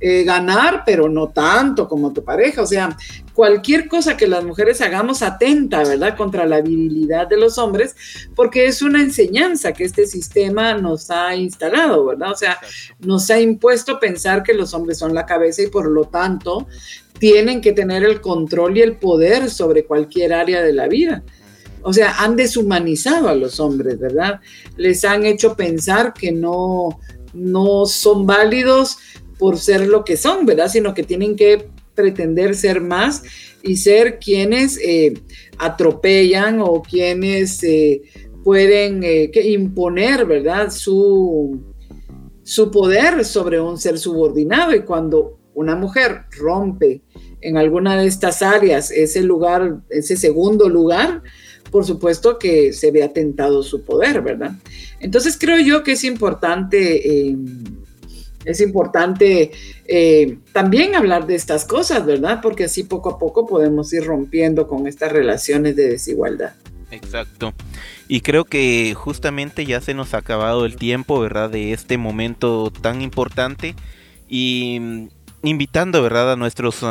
[0.00, 2.62] Eh, ganar, pero no tanto como tu pareja.
[2.62, 2.96] O sea,
[3.32, 6.16] cualquier cosa que las mujeres hagamos atenta, ¿verdad?
[6.16, 7.94] Contra la virilidad de los hombres,
[8.34, 12.32] porque es una enseñanza que este sistema nos ha instalado, ¿verdad?
[12.32, 12.58] O sea,
[12.98, 16.66] nos ha impuesto pensar que los hombres son la cabeza y por lo tanto
[17.18, 21.22] tienen que tener el control y el poder sobre cualquier área de la vida.
[21.82, 24.40] O sea, han deshumanizado a los hombres, ¿verdad?
[24.76, 26.98] Les han hecho pensar que no,
[27.32, 28.98] no son válidos
[29.44, 30.70] por ser lo que son, ¿verdad?
[30.70, 33.22] Sino que tienen que pretender ser más
[33.62, 35.12] y ser quienes eh,
[35.58, 38.00] atropellan o quienes eh,
[38.42, 40.70] pueden eh, imponer, ¿verdad?
[40.70, 41.60] Su,
[42.42, 47.02] su poder sobre un ser subordinado y cuando una mujer rompe
[47.42, 51.22] en alguna de estas áreas ese lugar, ese segundo lugar,
[51.70, 54.52] por supuesto que se ve atentado su poder, ¿verdad?
[55.00, 57.36] Entonces creo yo que es importante
[58.44, 59.50] es importante
[59.86, 62.40] eh, también hablar de estas cosas, ¿verdad?
[62.42, 66.54] Porque así poco a poco podemos ir rompiendo con estas relaciones de desigualdad.
[66.90, 67.52] Exacto.
[68.06, 71.50] Y creo que justamente ya se nos ha acabado el tiempo, ¿verdad?
[71.50, 73.74] De este momento tan importante.
[74.28, 75.08] Y
[75.44, 76.32] invitando, ¿verdad?
[76.32, 76.84] A nuestros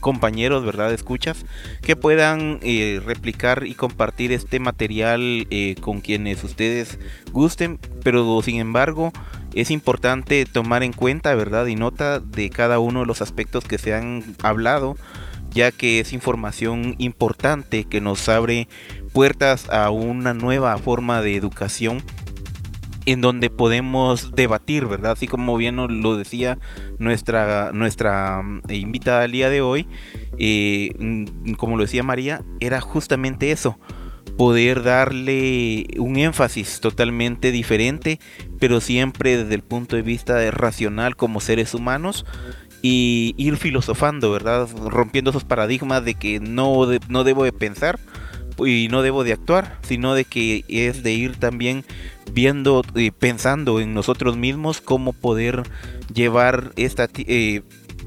[0.00, 0.92] compañeros, ¿verdad?
[0.92, 1.44] Escuchas,
[1.82, 6.98] que puedan eh, replicar y compartir este material eh, con quienes ustedes
[7.32, 9.12] gusten, pero sin embargo
[9.54, 11.66] es importante tomar en cuenta, ¿verdad?
[11.66, 14.96] Y nota de cada uno de los aspectos que se han hablado,
[15.50, 18.68] ya que es información importante que nos abre
[19.12, 22.02] puertas a una nueva forma de educación
[23.12, 25.12] en donde podemos debatir, ¿verdad?
[25.12, 26.58] Así como bien lo decía
[26.98, 29.86] nuestra, nuestra mm, invitada al día de hoy,
[30.38, 30.92] eh,
[31.56, 33.78] como lo decía María, era justamente eso,
[34.36, 38.20] poder darle un énfasis totalmente diferente,
[38.60, 42.26] pero siempre desde el punto de vista racional como seres humanos
[42.82, 44.68] y ir filosofando, ¿verdad?
[44.86, 47.98] Rompiendo esos paradigmas de que no, no debo de pensar
[48.58, 51.84] y no debo de actuar, sino de que es de ir también
[52.32, 55.62] viendo y pensando en nosotros mismos cómo poder
[56.12, 57.62] llevar esta eh,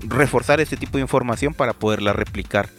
[0.08, 2.70] reforzar este tipo de información para poderla replicar.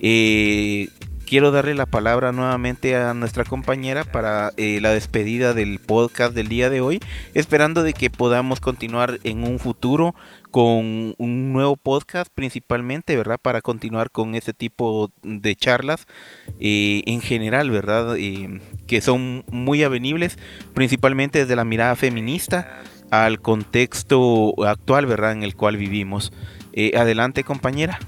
[0.00, 0.88] Eh,
[1.30, 6.48] quiero darle la palabra nuevamente a nuestra compañera para eh, la despedida del podcast del
[6.48, 6.98] día de hoy,
[7.34, 10.16] esperando de que podamos continuar en un futuro
[10.50, 13.38] con un nuevo podcast principalmente, ¿verdad?
[13.40, 16.08] Para continuar con ese tipo de charlas
[16.58, 18.16] eh, en general, ¿verdad?
[18.18, 20.36] Eh, que son muy avenibles,
[20.74, 25.30] principalmente desde la mirada feminista al contexto actual, ¿verdad?
[25.30, 26.32] En el cual vivimos.
[26.92, 28.00] adelante, compañera.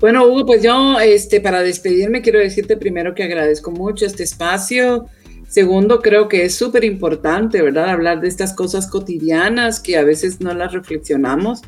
[0.00, 5.06] Bueno, Hugo, pues yo, este, para despedirme, quiero decirte primero que agradezco mucho este espacio.
[5.46, 7.90] Segundo, creo que es súper importante, ¿verdad?
[7.90, 11.60] Hablar de estas cosas cotidianas que a veces no las reflexionamos.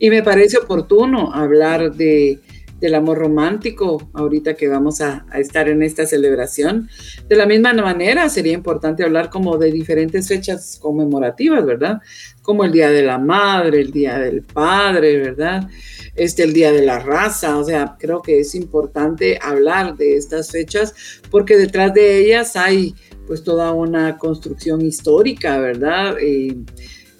[0.00, 2.40] Y me parece oportuno hablar de,
[2.80, 6.88] del amor romántico, ahorita que vamos a, estar en esta celebración.
[7.28, 12.00] De la misma manera, sería importante hablar como de diferentes fechas conmemorativas, ¿verdad?
[12.42, 15.68] Como el Día de la Madre, el Día del Padre, ¿verdad?
[16.16, 20.50] Este, el Día de la Raza, o sea, creo que es importante hablar de estas
[20.50, 20.94] fechas
[21.30, 22.94] porque detrás de ellas hay
[23.26, 26.16] pues toda una construcción histórica, ¿verdad?
[26.20, 26.56] Eh,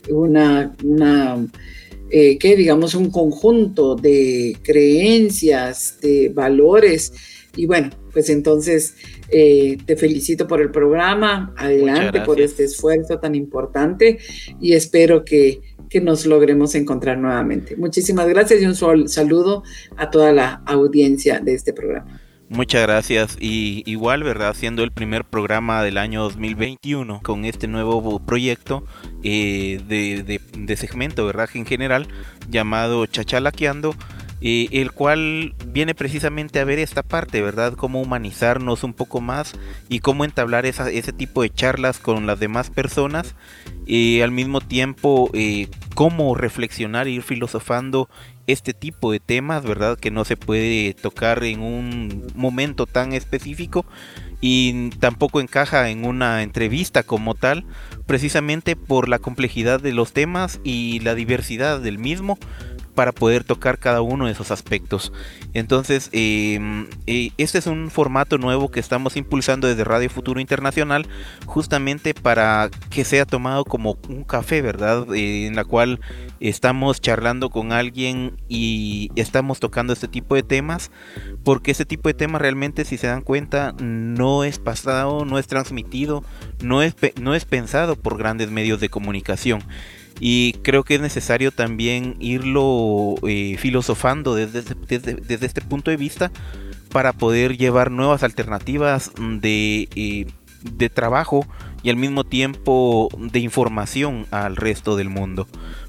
[0.08, 1.46] una, una
[2.08, 7.12] eh, que digamos un conjunto de creencias, de valores.
[7.56, 8.94] Y bueno, pues entonces
[9.28, 14.18] eh, te felicito por el programa, adelante por este esfuerzo tan importante.
[14.60, 17.76] Y espero que, que, nos logremos encontrar nuevamente.
[17.76, 19.62] Muchísimas gracias y un saludo
[19.96, 22.20] a toda la audiencia de este programa.
[22.48, 24.54] Muchas gracias y igual, ¿verdad?
[24.54, 28.84] Siendo el primer programa del año 2021 con este nuevo proyecto
[29.24, 31.48] eh, de, segmento, ¿verdad?
[31.54, 32.06] En general,
[32.48, 33.96] llamado Chachalaqueando,
[34.40, 37.72] el cual viene precisamente a ver esta parte, ¿verdad?
[37.74, 39.54] Cómo humanizarnos un poco más
[39.88, 43.34] y cómo entablar ese tipo de charlas con las demás personas
[43.86, 48.08] y al mismo tiempo eh, cómo reflexionar e ir filosofando
[48.46, 49.98] este tipo de temas, ¿verdad?
[49.98, 53.86] Que no se puede tocar en un momento tan específico
[54.40, 57.64] y tampoco encaja en una entrevista como tal,
[58.06, 62.38] precisamente por la complejidad de los temas y la diversidad del mismo,
[62.96, 65.12] para poder tocar cada uno de esos aspectos.
[65.52, 71.06] Entonces, em, eh, este es un formato nuevo que estamos impulsando desde Radio Futuro Internacional,
[71.44, 75.06] justamente para que sea tomado como un café, ¿verdad?
[75.14, 76.00] Eh, en la cual
[76.40, 80.90] estamos charlando con alguien y estamos tocando este tipo de temas,
[81.44, 85.46] porque este tipo de temas realmente, si se dan cuenta, no es pasado, no es
[85.46, 86.24] transmitido,
[86.62, 89.62] no es, no es pensado por grandes medios de comunicación
[90.20, 96.30] y creo que es necesario también irlo eh, filosofando desde, desde, este punto de vista
[96.90, 100.26] para poder llevar nuevas alternativas de, eh,
[100.62, 101.46] de trabajo
[101.82, 105.46] y al mismo tiempo de información al resto del mundo,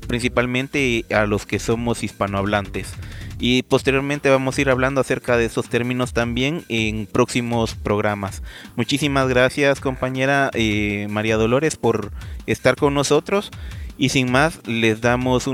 [0.07, 2.93] principalmente a los que somos hispanohablantes.
[3.39, 8.41] Y posteriormente vamos a ir hablando acerca de esos términos también en próximos programas.
[8.75, 12.11] Muchísimas gracias compañera eh, María Dolores por
[12.47, 13.51] estar con nosotros
[13.97, 15.49] y sin más, les damos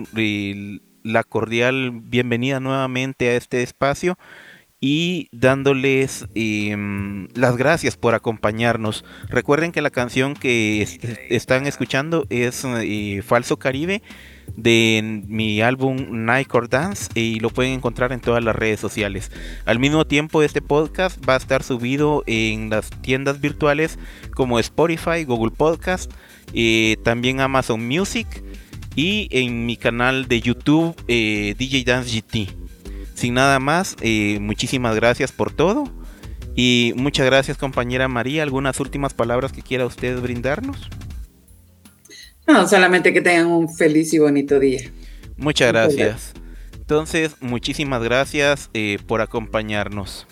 [1.04, 4.18] la cordial bienvenida nuevamente a este espacio
[4.86, 9.06] y dándoles em, las gracias por acompañarnos.
[9.30, 10.82] Recuerden que la canción que
[11.30, 14.02] están escuchando es eh, Falso Caribe
[14.58, 19.32] de mi álbum Nightcore Dance y lo pueden encontrar en todas las redes sociales.
[19.66, 23.98] Al mismo tiempo este podcast va a estar subido en las tiendas virtuales
[24.36, 26.12] como Spotify, Google Podcast,
[26.54, 28.28] eh, también Amazon Music
[28.96, 32.50] y en mi canal de YouTube eh, DJ Dance GT.
[33.16, 35.86] Sin nada más, eh, muchísimas gracias por todo
[36.56, 38.44] y muchas gracias compañera María.
[38.44, 40.90] ¿Algunas últimas palabras que quiera usted brindarnos?
[42.46, 44.82] No, solamente que tengan un feliz y bonito día.
[45.38, 46.34] Muchas gracias.
[46.78, 48.70] Entonces, muchísimas gracias
[49.08, 50.28] por acompañarnos.